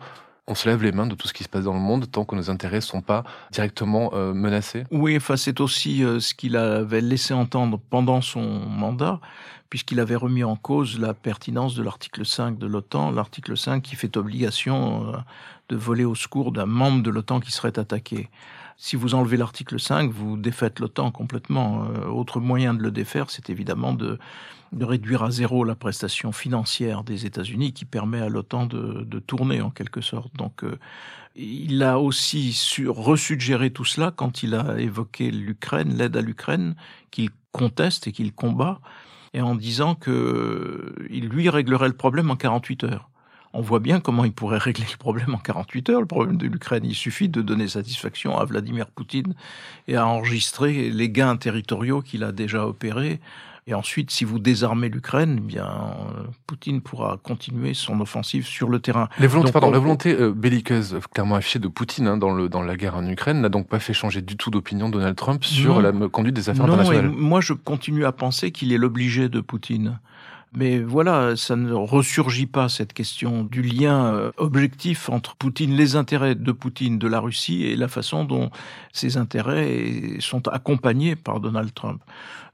on 0.48 0.56
se 0.56 0.68
lève 0.68 0.84
les 0.84 0.92
mains 0.92 1.08
de 1.08 1.16
tout 1.16 1.28
ce 1.28 1.34
qui 1.34 1.44
se 1.44 1.50
passe 1.50 1.64
dans 1.64 1.74
le 1.74 1.80
monde 1.80 2.10
tant 2.12 2.26
que 2.26 2.36
nos 2.36 2.50
intérêts 2.50 2.78
ne 2.78 2.82
sont 2.82 3.02
pas 3.02 3.24
directement 3.52 4.12
euh, 4.14 4.34
menacés 4.34 4.84
Oui, 4.92 5.16
enfin, 5.16 5.38
c'est 5.38 5.62
aussi 5.62 6.04
euh, 6.04 6.20
ce 6.20 6.34
qu'il 6.34 6.58
avait 6.58 7.02
laissé 7.02 7.34
entendre 7.34 7.80
pendant 7.90 8.22
son 8.22 8.42
mandat, 8.42 9.20
puisqu'il 9.72 10.02
avait 10.02 10.18
remis 10.18 10.44
en 10.44 10.58
cause 10.58 11.00
la 11.00 11.14
pertinence 11.14 11.76
de 11.76 11.82
l'article 11.82 12.26
5 12.26 12.60
de 12.60 12.68
l'OTAN, 12.68 13.10
l'article 13.10 13.56
5 13.56 13.82
qui 13.82 13.96
fait 13.96 14.18
obligation 14.18 15.08
euh, 15.08 15.18
de 15.70 15.78
voler 15.78 16.04
au 16.04 16.14
secours 16.14 16.52
d'un 16.52 16.66
membre 16.66 17.02
de 17.02 17.10
l'OTAN 17.10 17.40
qui 17.40 17.54
serait 17.54 17.80
attaqué. 17.80 18.30
Si 18.76 18.98
vous 18.98 19.16
enlevez 19.16 19.38
l'article 19.38 19.80
5, 19.80 20.12
vous 20.12 20.36
défaites 20.36 20.80
l'OTAN 20.82 21.12
complètement. 21.12 21.86
Euh, 21.86 22.08
autre 22.08 22.42
moyen 22.42 22.74
de 22.74 22.84
le 22.84 22.92
défaire, 22.92 23.30
c'est 23.30 23.50
évidemment 23.50 23.94
de, 23.94 24.20
réduire 24.78 25.24
à 25.24 25.32
zéro 25.32 25.64
la 25.64 25.76
prestation 25.76 26.34
financière 26.34 27.06
des 27.06 27.26
États-Unis 27.26 27.72
qui 27.72 27.86
permet 27.86 28.20
à 28.20 28.28
l'OTAN 28.28 28.66
de, 28.66 29.20
tourner 29.20 29.62
en 29.62 29.70
quelque 29.70 30.02
sorte. 30.02 30.36
Donc 30.36 30.66
euh, 30.66 30.78
il 31.38 31.82
a 31.82 31.98
aussi 31.98 32.52
su 32.52 32.90
tout 33.74 33.86
cela 33.86 34.12
quand 34.14 34.44
il 34.44 34.54
a 34.54 34.78
évoqué 34.82 35.32
l'Ukraine, 35.32 35.96
l'aide 35.96 36.18
à 36.18 36.22
l'Ukraine, 36.22 36.76
qu'il 37.10 37.30
conteste 37.54 38.08
et 38.08 38.12
qu'il 38.12 38.34
combat, 38.34 38.82
et 39.34 39.42
en 39.42 39.56
disant 39.56 39.96
que 39.96 40.94
il 41.10 41.28
lui 41.28 41.50
réglerait 41.50 41.88
le 41.88 41.96
problème 41.96 42.32
en 42.32 42.36
48 42.36 42.84
heures 42.86 43.12
on 43.54 43.62
voit 43.62 43.80
bien 43.80 44.00
comment 44.00 44.24
il 44.24 44.32
pourrait 44.32 44.58
régler 44.58 44.86
le 44.90 44.98
problème 44.98 45.34
en 45.34 45.38
48 45.38 45.90
heures, 45.90 46.00
le 46.00 46.08
problème 46.08 46.38
de 46.38 46.48
l'Ukraine. 46.48 46.86
Il 46.86 46.96
suffit 46.96 47.30
de 47.30 47.42
donner 47.42 47.68
satisfaction 47.68 48.38
à 48.38 48.46
Vladimir 48.46 48.88
Poutine 48.88 49.34
et 49.88 49.98
à 49.98 50.08
enregistrer 50.08 50.90
les 50.90 51.10
gains 51.10 51.36
territoriaux 51.36 52.02
qu'il 52.02 52.24
a 52.24 52.32
déjà 52.32 52.66
opérés. 52.66 53.20
Et 53.68 53.76
ensuite, 53.76 54.10
si 54.10 54.26
vous 54.26 54.40
désarmez 54.40 54.90
l'Ukraine, 54.90 55.36
eh 55.38 55.42
bien, 55.42 55.70
Poutine 56.48 56.82
pourra 56.82 57.20
continuer 57.22 57.76
son 57.76 58.02
offensive 58.02 58.46
sur 58.46 58.70
le 58.70 58.80
terrain. 58.80 59.08
Les 59.20 59.28
volontés, 59.28 59.52
pardon, 59.52 59.70
la 59.70 59.78
volonté 59.78 60.14
euh, 60.14 60.34
belliqueuse 60.34 60.98
clairement 61.14 61.36
affichée 61.36 61.60
de 61.60 61.68
Poutine 61.68 62.08
hein, 62.08 62.18
dans, 62.18 62.32
le, 62.32 62.50
dans 62.50 62.64
la 62.64 62.76
guerre 62.76 62.96
en 62.96 63.08
Ukraine 63.08 63.40
n'a 63.40 63.50
donc 63.50 63.68
pas 63.68 63.80
fait 63.80 63.94
changer 63.94 64.24
du 64.24 64.36
tout 64.36 64.50
d'opinion 64.50 64.90
Donald 64.90 65.16
Trump 65.16 65.44
sur 65.44 65.80
la 65.80 65.92
conduite 65.92 66.36
des 66.36 66.50
affaires 66.50 66.66
non, 66.66 66.74
internationales. 66.74 67.12
moi, 67.12 67.40
je 67.40 67.54
continue 67.54 68.06
à 68.06 68.12
penser 68.12 68.52
qu'il 68.52 68.74
est 68.74 68.78
l'obligé 68.80 69.30
de 69.30 69.42
Poutine. 69.42 70.00
Mais 70.54 70.80
voilà, 70.80 71.38
ça 71.38 71.56
ne 71.56 71.72
ressurgit 71.72 72.46
pas 72.46 72.68
cette 72.68 72.92
question 72.92 73.44
du 73.44 73.62
lien 73.62 74.14
euh, 74.14 74.32
objectif 74.36 75.10
entre 75.10 75.38
Poutine, 75.38 75.76
les 75.78 75.96
intérêts 75.96 76.36
de 76.36 76.52
Poutine, 76.52 77.00
de 77.00 77.08
la 77.08 77.22
Russie 77.22 77.64
et 77.64 77.78
la 77.78 77.88
façon 77.88 78.26
dont 78.26 78.52
ces 78.92 79.16
intérêts 79.16 80.18
sont 80.20 80.50
accompagnés 80.50 81.16
par 81.16 81.40
Donald 81.40 81.74
Trump. 81.74 82.02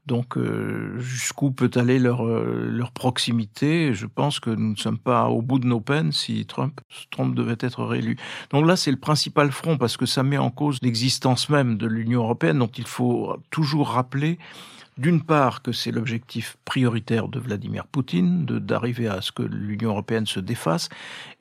Donc 0.07 0.37
euh, 0.37 0.97
jusqu'où 0.99 1.51
peut 1.51 1.71
aller 1.75 1.97
leur, 1.99 2.25
euh, 2.25 2.69
leur 2.71 2.91
proximité? 2.91 3.93
Je 3.93 4.05
pense 4.05 4.39
que 4.39 4.51
nous 4.51 4.71
ne 4.71 4.75
sommes 4.77 4.99
pas 4.99 5.27
au 5.27 5.41
bout 5.41 5.59
de 5.59 5.65
nos 5.65 5.81
peines 5.81 6.13
si 6.13 6.45
Trump, 6.45 6.79
Trump 7.09 7.35
devait 7.35 7.57
être 7.59 7.83
réélu. 7.83 8.15
Donc 8.51 8.65
là, 8.65 8.77
c'est 8.77 8.91
le 8.91 8.97
principal 8.97 9.51
front 9.51 9.77
parce 9.77 9.97
que 9.97 10.05
ça 10.05 10.23
met 10.23 10.37
en 10.37 10.49
cause 10.49 10.77
l'existence 10.81 11.49
même 11.49 11.77
de 11.77 11.87
l'Union 11.87 12.21
européenne 12.21 12.59
dont 12.59 12.71
il 12.77 12.87
faut 12.87 13.35
toujours 13.49 13.89
rappeler 13.89 14.37
d'une 14.97 15.21
part 15.21 15.61
que 15.61 15.71
c'est 15.71 15.91
l'objectif 15.91 16.57
prioritaire 16.65 17.27
de 17.27 17.39
Vladimir 17.39 17.85
Poutine, 17.87 18.45
d'arriver 18.45 19.07
à 19.07 19.21
ce 19.21 19.31
que 19.31 19.43
l'Union 19.43 19.91
européenne 19.91 20.25
se 20.25 20.39
défasse, 20.39 20.89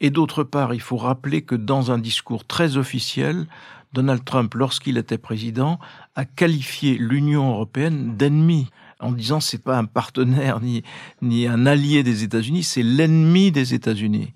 et 0.00 0.10
d'autre 0.10 0.44
part, 0.44 0.74
il 0.74 0.80
faut 0.80 0.96
rappeler 0.96 1.42
que 1.42 1.54
dans 1.54 1.90
un 1.90 1.98
discours 1.98 2.44
très 2.44 2.76
officiel, 2.76 3.46
Donald 3.92 4.24
Trump, 4.24 4.54
lorsqu'il 4.54 4.98
était 4.98 5.18
président, 5.18 5.78
a 6.16 6.24
qualifié 6.24 6.98
l'Union 6.98 7.50
européenne 7.50 8.16
d'ennemi 8.16 8.68
en 9.00 9.12
disant 9.12 9.40
c'est 9.40 9.62
pas 9.62 9.78
un 9.78 9.84
partenaire 9.84 10.60
ni 10.60 10.82
ni 11.22 11.46
un 11.46 11.66
allié 11.66 12.02
des 12.02 12.22
États-Unis, 12.22 12.62
c'est 12.62 12.82
l'ennemi 12.82 13.52
des 13.52 13.74
États-Unis. 13.74 14.32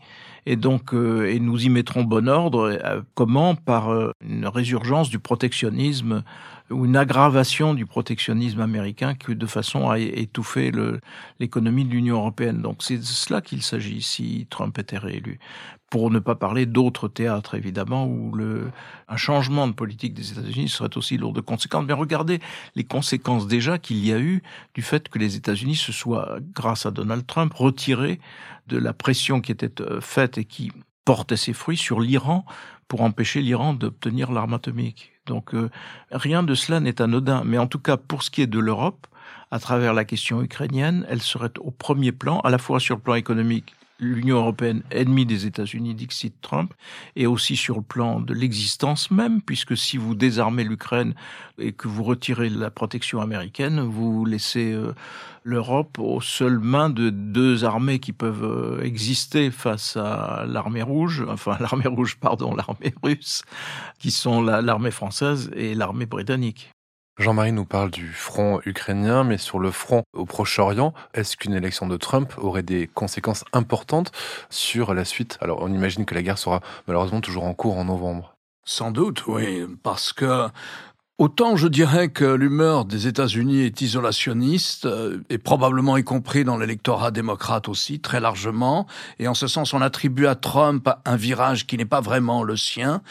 Et 0.47 0.57
donc, 0.57 0.95
euh, 0.95 1.31
et 1.31 1.41
nous 1.41 1.65
y 1.65 1.69
mettrons 1.69 2.05
bon 2.05 2.29
ordre. 2.29 2.79
Euh, 2.85 3.03
comment? 3.15 3.55
Par 3.55 3.91
euh, 3.91 4.13
une 4.21 4.47
résurgence 4.47 5.11
du 5.11 5.19
protectionnisme 5.19 6.23
ou 6.71 6.85
une 6.85 6.97
aggravation 6.97 7.75
du 7.75 7.85
protectionnisme 7.85 8.61
américain 8.61 9.15
que 9.15 9.33
de 9.33 9.47
façon 9.47 9.91
à 9.91 9.99
étouffer 9.99 10.71
l'économie 11.41 11.85
de 11.85 11.91
l'Union 11.91 12.17
européenne. 12.17 12.63
Donc 12.63 12.83
c'est 12.83 12.99
de 12.99 13.03
cela 13.03 13.41
qu'il 13.41 13.63
s'agit 13.63 14.03
si 14.03 14.47
Trump 14.51 14.79
était 14.79 14.99
réélu. 14.99 15.41
Pour 15.91 16.11
ne 16.13 16.21
pas 16.21 16.37
parler 16.37 16.67
d'autres 16.67 17.09
théâtres, 17.09 17.57
évidemment, 17.57 18.07
où 18.07 18.33
le, 18.33 18.71
un 19.09 19.17
changement 19.17 19.67
de 19.67 19.73
politique 19.73 20.15
des 20.15 20.31
États-Unis 20.31 20.69
serait 20.69 20.97
aussi 20.97 21.17
lourd 21.17 21.33
de 21.33 21.41
conséquences. 21.41 21.85
Mais 21.85 21.93
regardez 21.93 22.39
les 22.77 22.85
conséquences 22.85 23.49
déjà 23.49 23.79
qu'il 23.79 24.05
y 24.07 24.13
a 24.13 24.19
eu 24.21 24.43
du 24.75 24.83
fait 24.83 25.09
que 25.09 25.19
les 25.19 25.35
États-Unis 25.35 25.75
se 25.75 25.91
soient, 25.91 26.39
grâce 26.55 26.87
à 26.87 26.93
Donald 26.93 27.27
Trump, 27.27 27.53
retirés 27.53 28.21
de 28.69 28.79
la 28.79 28.93
pression 28.93 29.41
qui 29.41 29.51
était 29.51 29.81
euh, 29.83 30.01
faite 30.01 30.39
et 30.39 30.45
qui 30.45 30.71
portait 31.05 31.37
ses 31.37 31.53
fruits 31.53 31.77
sur 31.77 32.01
l'Iran 32.01 32.45
pour 32.87 33.03
empêcher 33.03 33.43
l'Iran 33.43 33.75
d'obtenir 33.75 34.31
l'arme 34.31 34.55
atomique. 34.55 35.13
Donc 35.27 35.55
euh, 35.55 35.71
rien 36.13 36.45
de 36.45 36.55
cela 36.55 36.79
n'est 36.79 37.03
anodin. 37.03 37.43
Mais 37.45 37.59
en 37.59 37.67
tout 37.67 37.81
cas, 37.81 37.97
pour 37.97 38.23
ce 38.23 38.31
qui 38.31 38.43
est 38.43 38.47
de 38.47 38.61
l'Europe, 38.61 39.09
à 39.51 39.59
travers 39.59 39.95
la 39.95 40.05
question 40.05 40.41
ukrainienne, 40.41 41.05
elle 41.09 41.23
serait 41.23 41.53
au 41.59 41.73
premier 41.73 42.13
plan, 42.13 42.39
à 42.41 42.51
la 42.51 42.59
fois 42.59 42.79
sur 42.79 42.95
le 42.95 43.03
plan 43.03 43.15
économique 43.17 43.75
l'Union 44.01 44.39
européenne 44.39 44.83
ennemie 44.91 45.27
des 45.27 45.47
États-Unis, 45.47 45.95
Dixit 45.95 46.35
Trump, 46.41 46.73
et 47.17 47.27
aussi 47.27 47.57
sur 47.57 47.77
le 47.77 47.83
plan 47.83 48.21
de 48.21 48.35
l'existence 48.35 49.11
même, 49.11 49.41
puisque 49.43 49.77
si 49.77 49.97
vous 49.97 50.15
désarmez 50.15 50.65
l'Ukraine 50.65 51.15
et 51.59 51.73
que 51.73 51.89
vous 51.89 52.03
retirez 52.03 52.49
la 52.49 52.71
protection 52.71 53.21
américaine, 53.21 53.81
vous 53.81 54.25
laissez 54.25 54.73
euh, 54.73 54.95
l'Europe 55.45 55.99
aux 55.99 56.21
seules 56.21 56.59
mains 56.59 56.91
de 56.91 57.11
deux 57.11 57.65
armées 57.65 57.99
qui 57.99 58.13
peuvent 58.13 58.45
euh, 58.45 58.83
exister 58.83 59.51
face 59.51 59.97
à 59.97 60.45
l'armée 60.47 60.83
rouge, 60.83 61.25
enfin 61.29 61.57
l'armée 61.61 61.89
rouge, 61.89 62.17
pardon, 62.17 62.55
l'armée 62.55 62.95
russe, 63.03 63.43
qui 63.99 64.11
sont 64.11 64.43
l'armée 64.43 64.91
française 64.91 65.51
et 65.55 65.75
l'armée 65.75 66.07
britannique. 66.07 66.71
Jean-Marie 67.21 67.53
nous 67.53 67.67
parle 67.67 67.91
du 67.91 68.15
front 68.15 68.63
ukrainien, 68.65 69.25
mais 69.25 69.37
sur 69.37 69.59
le 69.59 69.71
front 69.71 70.05
au 70.15 70.25
Proche-Orient, 70.25 70.95
est-ce 71.13 71.37
qu'une 71.37 71.53
élection 71.53 71.87
de 71.87 71.99
Trump 71.99 72.33
aurait 72.39 72.63
des 72.63 72.87
conséquences 72.87 73.45
importantes 73.53 74.11
sur 74.49 74.95
la 74.95 75.05
suite? 75.05 75.37
Alors 75.43 75.59
on 75.61 75.69
imagine 75.69 76.07
que 76.07 76.15
la 76.15 76.23
guerre 76.23 76.39
sera 76.39 76.63
malheureusement 76.87 77.21
toujours 77.21 77.45
en 77.45 77.53
cours 77.53 77.77
en 77.77 77.85
novembre. 77.85 78.39
Sans 78.65 78.91
doute, 78.91 79.27
oui, 79.27 79.67
parce 79.83 80.15
que 80.15 80.49
Autant 81.21 81.55
je 81.55 81.69
dirais 81.69 82.09
que 82.09 82.25
l'humeur 82.25 82.87
des 82.87 83.07
États-Unis 83.07 83.61
est 83.61 83.83
isolationniste, 83.83 84.87
euh, 84.87 85.19
et 85.29 85.37
probablement 85.37 85.99
y 85.99 86.03
compris 86.03 86.45
dans 86.45 86.57
l'électorat 86.57 87.11
démocrate 87.11 87.69
aussi, 87.69 88.01
très 88.01 88.21
largement, 88.21 88.87
et 89.19 89.29
en 89.29 89.35
ce 89.35 89.47
sens 89.47 89.75
on 89.75 89.83
attribue 89.83 90.27
à 90.27 90.35
Trump 90.35 90.89
un 91.05 91.17
virage 91.17 91.67
qui 91.67 91.77
n'est 91.77 91.85
pas 91.85 92.01
vraiment 92.01 92.43
le 92.43 92.57
sien, 92.57 93.03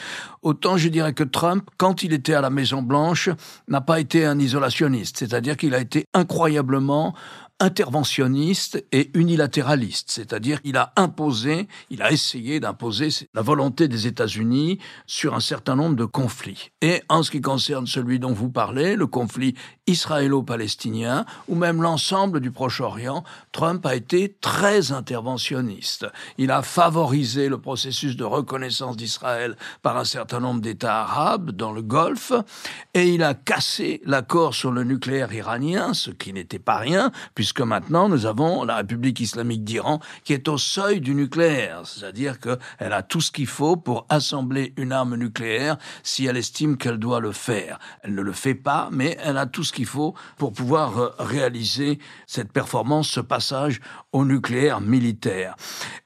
autant 0.41 0.75
je 0.75 0.89
dirais 0.89 1.13
que 1.13 1.23
Trump, 1.23 1.69
quand 1.77 2.01
il 2.01 2.11
était 2.11 2.33
à 2.33 2.41
la 2.41 2.49
Maison-Blanche, 2.49 3.29
n'a 3.67 3.81
pas 3.81 3.99
été 3.99 4.25
un 4.25 4.39
isolationniste, 4.39 5.17
c'est-à-dire 5.17 5.55
qu'il 5.55 5.75
a 5.75 5.79
été 5.79 6.05
incroyablement 6.15 7.13
interventionniste 7.59 8.85
et 8.91 9.11
unilatéraliste, 9.13 10.11
c'est-à-dire 10.11 10.61
qu'il 10.61 10.77
a 10.77 10.93
imposé, 10.95 11.67
il 11.89 12.01
a 12.01 12.11
essayé 12.11 12.59
d'imposer 12.59 13.09
la 13.33 13.41
volonté 13.41 13.87
des 13.87 14.07
États-Unis 14.07 14.79
sur 15.07 15.35
un 15.35 15.39
certain 15.39 15.75
nombre 15.75 15.95
de 15.95 16.05
conflits. 16.05 16.71
Et 16.81 17.01
en 17.09 17.21
ce 17.23 17.31
qui 17.31 17.41
concerne 17.41 17.85
celui 17.85 18.19
dont 18.19 18.31
vous 18.31 18.49
parlez, 18.49 18.95
le 18.95 19.07
conflit 19.07 19.55
israélo-palestinien, 19.87 21.25
ou 21.47 21.55
même 21.55 21.81
l'ensemble 21.81 22.39
du 22.39 22.51
Proche-Orient, 22.51 23.23
Trump 23.51 23.85
a 23.85 23.95
été 23.95 24.37
très 24.39 24.91
interventionniste. 24.91 26.05
Il 26.37 26.51
a 26.51 26.61
favorisé 26.61 27.49
le 27.49 27.59
processus 27.59 28.15
de 28.15 28.23
reconnaissance 28.23 28.95
d'Israël 28.95 29.57
par 29.81 29.97
un 29.97 30.05
certain 30.05 30.39
nombre 30.39 30.61
d'États 30.61 31.01
arabes 31.01 31.51
dans 31.51 31.71
le 31.71 31.81
Golfe, 31.81 32.31
et 32.93 33.09
il 33.09 33.23
a 33.23 33.33
cassé 33.33 34.01
l'accord 34.05 34.53
sur 34.53 34.71
le 34.71 34.83
nucléaire 34.83 35.33
iranien, 35.33 35.93
ce 35.93 36.11
qui 36.11 36.31
n'était 36.31 36.59
pas 36.59 36.77
rien, 36.77 37.11
puisque 37.35 37.48
puisque 37.49 37.67
maintenant 37.67 38.09
nous 38.09 38.27
avons 38.27 38.63
la 38.63 38.75
République 38.75 39.19
islamique 39.21 39.63
d'Iran 39.63 39.99
qui 40.23 40.33
est 40.33 40.47
au 40.47 40.59
seuil 40.59 41.01
du 41.01 41.15
nucléaire, 41.15 41.81
c'est-à-dire 41.83 42.39
qu'elle 42.39 42.93
a 42.93 43.01
tout 43.01 43.21
ce 43.21 43.31
qu'il 43.31 43.47
faut 43.47 43.75
pour 43.75 44.05
assembler 44.07 44.71
une 44.77 44.91
arme 44.91 45.15
nucléaire 45.15 45.77
si 46.03 46.27
elle 46.27 46.37
estime 46.37 46.77
qu'elle 46.77 46.99
doit 46.99 47.19
le 47.19 47.31
faire. 47.31 47.79
Elle 48.03 48.13
ne 48.13 48.21
le 48.21 48.33
fait 48.33 48.53
pas, 48.53 48.89
mais 48.91 49.17
elle 49.23 49.39
a 49.39 49.47
tout 49.47 49.63
ce 49.63 49.73
qu'il 49.73 49.87
faut 49.87 50.13
pour 50.37 50.53
pouvoir 50.53 50.99
euh, 50.99 51.09
réaliser 51.17 51.97
cette 52.27 52.51
performance, 52.51 53.09
ce 53.09 53.19
passage 53.19 53.81
au 54.11 54.25
nucléaire 54.25 54.79
militaire. 54.79 55.55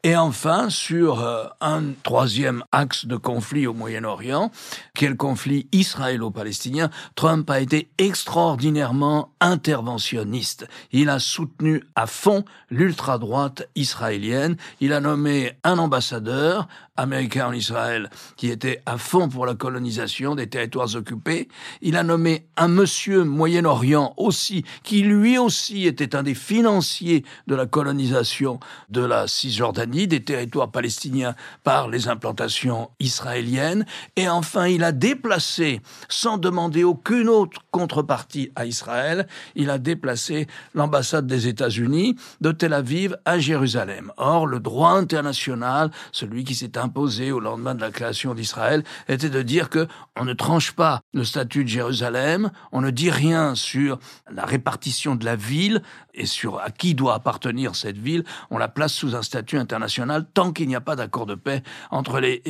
Et 0.04 0.16
enfin, 0.16 0.70
sur 0.70 1.20
euh, 1.20 1.46
un 1.60 1.92
troisième 2.04 2.64
axe 2.72 3.06
de 3.06 3.18
conflit 3.18 3.68
au 3.68 3.74
Moyen-Orient, 3.74 4.50
qui 4.96 5.04
est 5.04 5.10
le 5.10 5.16
conflit 5.16 5.68
israélo-palestinien, 5.74 6.90
Trump 7.16 7.50
a 7.50 7.60
été 7.60 7.90
extraordinairement 7.98 9.34
interventionniste. 9.42 10.68
Il 10.94 11.10
a 11.10 11.20
soutenu 11.34 11.84
à 11.96 12.06
fond 12.06 12.46
l'ultra-droite 12.70 13.68
israélienne. 13.76 14.56
Il 14.80 14.94
a 14.94 15.00
nommé 15.00 15.54
un 15.64 15.80
ambassadeur 15.80 16.68
américain 16.96 17.48
en 17.48 17.54
Israël 17.54 18.10
qui 18.38 18.50
était 18.50 18.82
à 18.86 18.98
fond 18.98 19.28
pour 19.28 19.48
la 19.48 19.56
colonisation 19.56 20.36
des 20.36 20.48
territoires 20.48 20.96
occupés. 20.96 21.48
Il 21.82 21.98
a 21.98 22.04
nommé 22.04 22.46
un 22.56 22.68
monsieur 22.68 23.24
Moyen-Orient 23.24 24.14
aussi, 24.18 24.64
qui 24.84 25.02
lui 25.02 25.38
aussi 25.40 25.88
était 25.88 26.16
un 26.16 26.22
des 26.22 26.36
financiers 26.36 27.26
de 27.48 27.56
la 27.56 27.66
colonisation 27.66 28.60
de 28.90 29.02
la 29.02 29.28
Cisjordanie, 29.28 30.08
des 30.08 30.24
territoires 30.24 30.70
palestiniens 30.70 31.34
par 31.64 31.90
les 31.90 32.08
implantations 32.10 32.92
israéliennes. 33.00 33.86
Et 34.16 34.30
enfin, 34.30 34.68
il 34.68 34.84
a 34.84 34.92
déplacé, 34.92 35.82
sans 36.10 36.38
demander 36.38 36.84
aucune 36.84 37.28
autre 37.28 37.62
contrepartie 37.72 38.52
à 38.56 38.66
Israël, 38.66 39.28
il 39.56 39.72
a 39.72 39.80
déplacé 39.80 40.48
l'ambassade 40.76 41.23
des 41.28 41.48
États-Unis 41.48 42.16
de 42.42 42.52
Tel 42.52 42.74
Aviv 42.74 43.18
à 43.26 43.40
Jérusalem. 43.40 44.12
Or, 44.18 44.48
le 44.48 44.60
droit 44.60 44.92
international, 44.92 45.92
celui 46.12 46.44
qui 46.44 46.56
s'est 46.56 46.78
imposé 46.78 47.32
au 47.32 47.40
lendemain 47.40 47.76
de 47.76 47.82
la 47.82 47.92
création 47.92 48.34
d'Israël, 48.34 48.84
était 49.08 49.30
de 49.30 49.42
dire 49.42 49.70
que 49.70 49.88
on 50.20 50.26
ne 50.26 50.34
tranche 50.34 50.72
pas 50.74 51.02
le 51.14 51.24
statut 51.24 51.64
de 51.64 51.70
Jérusalem, 51.70 52.52
on 52.72 52.82
ne 52.82 52.92
dit 52.92 53.10
rien 53.10 53.56
sur 53.56 54.00
la 54.32 54.46
répartition 54.46 55.16
de 55.16 55.26
la 55.26 55.36
ville 55.36 55.82
et 56.14 56.26
sur 56.26 56.60
à 56.60 56.70
qui 56.70 56.96
doit 56.96 57.16
appartenir 57.16 57.76
cette 57.76 57.98
ville, 57.98 58.24
on 58.50 58.58
la 58.58 58.68
place 58.68 58.94
sous 58.94 59.16
un 59.16 59.22
statut 59.22 59.58
international 59.58 60.26
tant 60.34 60.52
qu'il 60.52 60.68
n'y 60.68 60.76
a 60.76 60.82
pas 60.82 60.96
d'accord 60.96 61.26
de 61.26 61.36
paix 61.36 61.64
entre 61.92 62.20
les, 62.20 62.42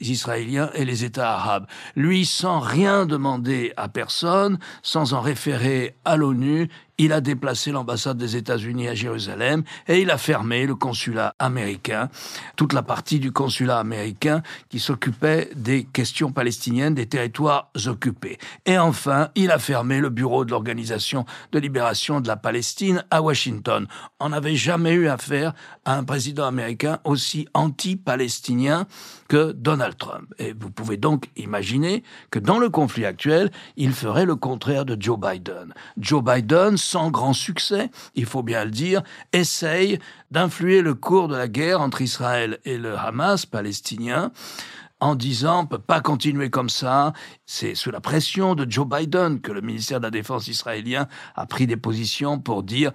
Israéliens 0.00 0.70
et 0.74 0.84
les 0.84 1.04
États 1.04 1.34
arabes. 1.34 1.66
Lui, 1.94 2.26
sans 2.26 2.60
rien 2.60 3.06
demander 3.06 3.72
à 3.76 3.88
personne, 3.88 4.58
sans 4.82 5.14
en 5.14 5.20
référer 5.20 5.94
à 6.04 6.16
l'ONU, 6.16 6.68
il 6.98 7.12
a 7.12 7.20
déplacé 7.20 7.72
l'ambassade 7.72 8.16
des 8.16 8.36
États-Unis 8.36 8.88
à 8.88 8.94
Jérusalem 8.94 9.64
et 9.86 10.00
il 10.00 10.10
a 10.10 10.18
fermé 10.18 10.66
le 10.66 10.74
consulat 10.74 11.34
américain, 11.38 12.08
toute 12.56 12.72
la 12.72 12.82
partie 12.82 13.20
du 13.20 13.32
consulat 13.32 13.78
américain 13.78 14.42
qui 14.70 14.80
s'occupait 14.80 15.50
des 15.54 15.84
questions 15.84 16.32
palestiniennes 16.32 16.94
des 16.94 17.06
territoires 17.06 17.70
occupés. 17.86 18.38
Et 18.64 18.78
enfin, 18.78 19.28
il 19.34 19.50
a 19.50 19.58
fermé 19.58 20.00
le 20.00 20.08
bureau 20.08 20.44
de 20.44 20.50
l'Organisation 20.50 21.26
de 21.52 21.58
libération 21.58 22.20
de 22.20 22.28
la 22.28 22.36
Palestine 22.36 23.04
à 23.10 23.22
Washington. 23.22 23.86
On 24.20 24.30
n'avait 24.30 24.56
jamais 24.56 24.92
eu 24.92 25.08
affaire 25.08 25.52
à 25.84 25.96
un 25.96 26.04
président 26.04 26.46
américain 26.46 26.98
aussi 27.04 27.48
anti-palestinien 27.54 28.86
que 29.28 29.52
Donald 29.52 29.96
Trump. 29.96 30.32
Et 30.38 30.52
vous 30.52 30.70
pouvez 30.70 30.96
donc 30.96 31.28
imaginer 31.36 32.02
que 32.30 32.38
dans 32.38 32.58
le 32.58 32.70
conflit 32.70 33.04
actuel, 33.04 33.50
il 33.76 33.92
ferait 33.92 34.26
le 34.26 34.36
contraire 34.36 34.84
de 34.84 34.96
Joe 35.00 35.18
Biden. 35.18 35.74
Joe 35.98 36.22
Biden 36.22 36.76
sans 36.76 37.10
grand 37.10 37.32
succès, 37.32 37.90
il 38.14 38.26
faut 38.26 38.42
bien 38.42 38.64
le 38.64 38.70
dire, 38.70 39.02
essaye 39.32 39.98
d'influer 40.30 40.82
le 40.82 40.94
cours 40.94 41.28
de 41.28 41.36
la 41.36 41.48
guerre 41.48 41.80
entre 41.80 42.02
Israël 42.02 42.58
et 42.64 42.78
le 42.78 42.96
Hamas 42.96 43.46
palestinien 43.46 44.32
en 45.00 45.14
disant 45.14 45.62
on 45.62 45.66
peut 45.66 45.78
pas 45.78 46.00
continuer 46.00 46.50
comme 46.50 46.68
ça. 46.68 47.12
C'est 47.44 47.74
sous 47.74 47.90
la 47.90 48.00
pression 48.00 48.54
de 48.54 48.70
Joe 48.70 48.86
Biden 48.86 49.40
que 49.40 49.52
le 49.52 49.60
ministère 49.60 50.00
de 50.00 50.06
la 50.06 50.10
Défense 50.10 50.48
israélien 50.48 51.08
a 51.34 51.46
pris 51.46 51.66
des 51.66 51.76
positions 51.76 52.38
pour 52.38 52.62
dire 52.62 52.92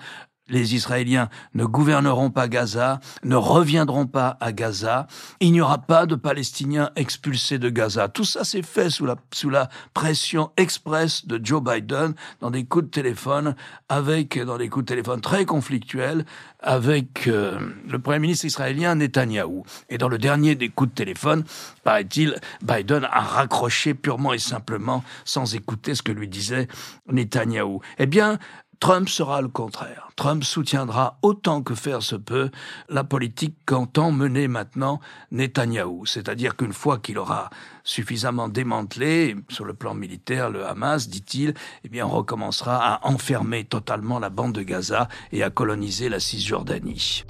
les 0.52 0.76
Israéliens 0.76 1.30
ne 1.56 1.66
gouverneront 1.66 2.30
pas 2.30 2.48
Gaza, 2.48 3.00
ne 3.24 3.36
reviendront 3.36 4.06
pas 4.06 4.38
à 4.40 4.52
Gaza, 4.52 5.08
il 5.40 5.52
n'y 5.52 5.62
aura 5.62 5.80
pas 5.80 6.06
de 6.06 6.16
Palestiniens 6.16 6.92
expulsés 6.96 7.58
de 7.58 7.70
Gaza. 7.70 8.10
Tout 8.10 8.26
ça 8.26 8.44
s'est 8.44 8.62
fait 8.62 8.90
sous 8.90 9.06
la, 9.06 9.16
sous 9.34 9.50
la 9.50 9.70
pression 9.94 10.52
express 10.58 11.26
de 11.26 11.40
Joe 11.44 11.64
Biden 11.64 12.14
dans 12.42 12.52
des 12.52 12.66
coups 12.66 12.86
de 12.86 12.92
téléphone, 12.92 13.56
avec, 13.90 14.38
dans 14.40 14.58
des 14.58 14.70
coups 14.70 14.86
de 14.86 14.90
téléphone 14.90 15.22
très 15.22 15.46
conflictuels, 15.46 16.26
avec 16.60 17.28
euh, 17.28 17.60
le 17.90 18.00
Premier 18.00 18.20
ministre 18.20 18.46
israélien 18.46 18.96
Netanyahou. 18.96 19.64
Et 19.90 19.98
dans 19.98 20.10
le 20.10 20.18
dernier 20.18 20.56
des 20.56 20.70
coups 20.70 20.92
de 20.92 20.96
téléphone, 20.96 21.44
paraît-il, 21.84 22.36
Biden 22.62 23.08
a 23.12 23.22
raccroché 23.22 23.94
purement 23.94 24.34
et 24.34 24.40
simplement 24.40 25.04
sans 25.26 25.56
écouter 25.56 25.96
ce 25.96 26.04
que 26.04 26.12
lui 26.12 26.28
disait 26.28 26.68
Netanyahou. 27.08 27.82
Eh 27.98 28.06
bien, 28.06 28.38
Trump 28.82 29.10
sera 29.10 29.44
le 29.44 29.48
contraire. 29.48 30.10
Trump 30.16 30.44
soutiendra 30.44 31.20
autant 31.22 31.62
que 31.62 31.76
faire 31.76 32.02
se 32.02 32.16
peut 32.16 32.50
la 32.90 33.04
politique 33.04 33.56
qu'entend 33.68 34.12
mener 34.12 34.48
maintenant 34.48 35.00
Netanyahou. 35.30 36.08
C'est-à-dire 36.08 36.58
qu'une 36.58 36.74
fois 36.74 36.98
qu'il 36.98 37.20
aura 37.20 37.52
suffisamment 37.84 38.50
démantelé 38.50 39.36
sur 39.50 39.66
le 39.66 39.76
plan 39.76 39.94
militaire 39.94 40.50
le 40.50 40.66
Hamas, 40.66 41.10
dit-il, 41.10 41.54
eh 41.84 41.90
bien 41.90 42.08
on 42.08 42.10
recommencera 42.10 42.96
à 42.96 43.08
enfermer 43.08 43.66
totalement 43.66 44.18
la 44.18 44.32
bande 44.32 44.54
de 44.54 44.64
Gaza 44.64 45.10
et 45.32 45.44
à 45.44 45.52
coloniser 45.52 46.10
la 46.10 46.20
Cisjordanie. 46.20 47.24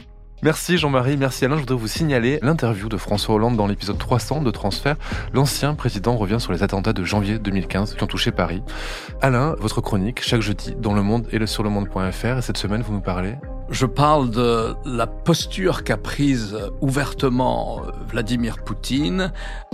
Merci 0.43 0.79
Jean-Marie, 0.79 1.17
merci 1.17 1.45
Alain. 1.45 1.55
Je 1.55 1.61
voudrais 1.61 1.75
vous 1.75 1.87
signaler 1.87 2.39
l'interview 2.41 2.89
de 2.89 2.97
François 2.97 3.35
Hollande 3.35 3.55
dans 3.57 3.67
l'épisode 3.67 3.99
300 3.99 4.41
de 4.41 4.49
Transfert. 4.49 4.95
L'ancien 5.33 5.75
président 5.75 6.17
revient 6.17 6.39
sur 6.39 6.51
les 6.51 6.63
attentats 6.63 6.93
de 6.93 7.03
janvier 7.03 7.37
2015 7.37 7.93
qui 7.93 8.03
ont 8.03 8.07
touché 8.07 8.31
Paris. 8.31 8.63
Alain, 9.21 9.55
votre 9.59 9.81
chronique, 9.81 10.19
chaque 10.23 10.41
jeudi, 10.41 10.73
dans 10.79 10.95
Le 10.95 11.03
Monde 11.03 11.27
et 11.31 11.45
sur 11.45 11.61
le 11.61 11.69
monde.fr. 11.69 12.39
Et 12.39 12.41
cette 12.41 12.57
semaine, 12.57 12.81
vous 12.81 12.93
nous 12.93 13.01
parlez 13.01 13.35
je 13.71 13.85
parle 13.85 14.29
de 14.29 14.75
la 14.85 15.07
posture 15.07 15.83
qu'a 15.83 15.95
prise 15.95 16.57
ouvertement 16.81 17.81
Vladimir 18.09 18.57
Poutine, 18.63 19.31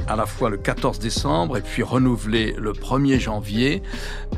à 0.08 0.16
la 0.16 0.28
fois 0.28 0.52
le 0.52 0.58
14 0.58 1.00
décembre 1.00 1.58
et 1.58 1.62
puis 1.62 1.82
renouvelé 1.82 2.56
le 2.58 2.74
1er 2.74 3.20
janvier, 3.20 3.82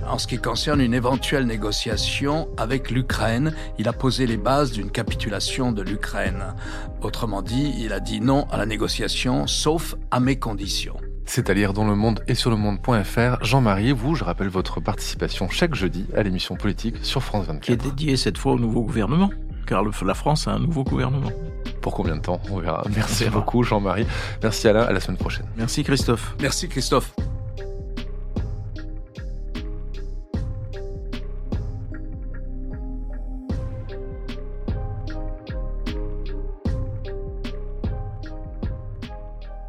en 0.08 0.17
ce 0.17 0.28
qui 0.28 0.38
concerne 0.38 0.80
une 0.80 0.93
éventuelle 0.93 1.45
négociation 1.45 2.48
avec 2.58 2.89
l'Ukraine. 2.89 3.54
Il 3.78 3.89
a 3.89 3.93
posé 3.93 4.26
les 4.26 4.38
bases 4.38 4.72
d'une 4.72 4.91
capitulation 4.91 5.74
de 5.74 5.82
l'Ukraine. 5.82 6.56
Autrement 7.02 7.41
dit, 7.41 7.74
il 7.80 7.91
a 7.91 8.00
dit 8.00 8.22
non 8.22 8.48
à 8.52 8.58
la 8.58 8.65
négociation, 8.65 9.45
sauf 9.45 9.95
à 10.10 10.22
mes 10.22 10.39
conditions. 10.39 10.98
C'est 11.26 11.50
à 11.50 11.54
lire 11.54 11.74
dans 11.74 11.86
le 11.86 11.95
monde 11.95 12.24
et 12.28 12.34
sur 12.34 12.50
le 12.50 12.56
monde.fr. 12.56 13.43
Jean-Marie, 13.43 13.91
vous, 13.91 14.15
je 14.15 14.24
rappelle 14.24 14.48
votre 14.48 14.80
participation 14.80 15.48
chaque 15.48 15.76
jeudi 15.76 16.08
à 16.15 16.24
l'émission 16.24 16.56
politique 16.56 16.95
sur 17.04 17.22
France 17.22 17.45
24. 17.45 17.62
Qui 17.62 17.72
est 17.74 17.76
dédiée 17.76 18.17
cette 18.17 18.38
fois 18.38 18.54
au 18.54 18.60
nouveau 18.60 18.82
gouvernement 18.82 19.30
car 19.69 19.84
la 19.84 20.13
France 20.15 20.47
a 20.47 20.51
un 20.51 20.60
nouveau 20.60 20.84
gouvernement. 20.84 21.32
Pour 21.82 21.93
combien 21.93 22.15
de 22.15 22.21
temps? 22.21 22.41
On 22.49 22.58
verra. 22.58 22.84
Merci 22.95 23.29
beaucoup 23.29 23.63
Jean-Marie. 23.63 24.08
Merci 24.41 24.67
Alain, 24.67 24.82
à 24.82 24.91
la 24.91 24.99
semaine 24.99 25.17
prochaine. 25.17 25.45
Merci 25.58 25.84
Christophe. 25.84 26.36
Merci 26.41 26.67
Christophe. 26.67 27.13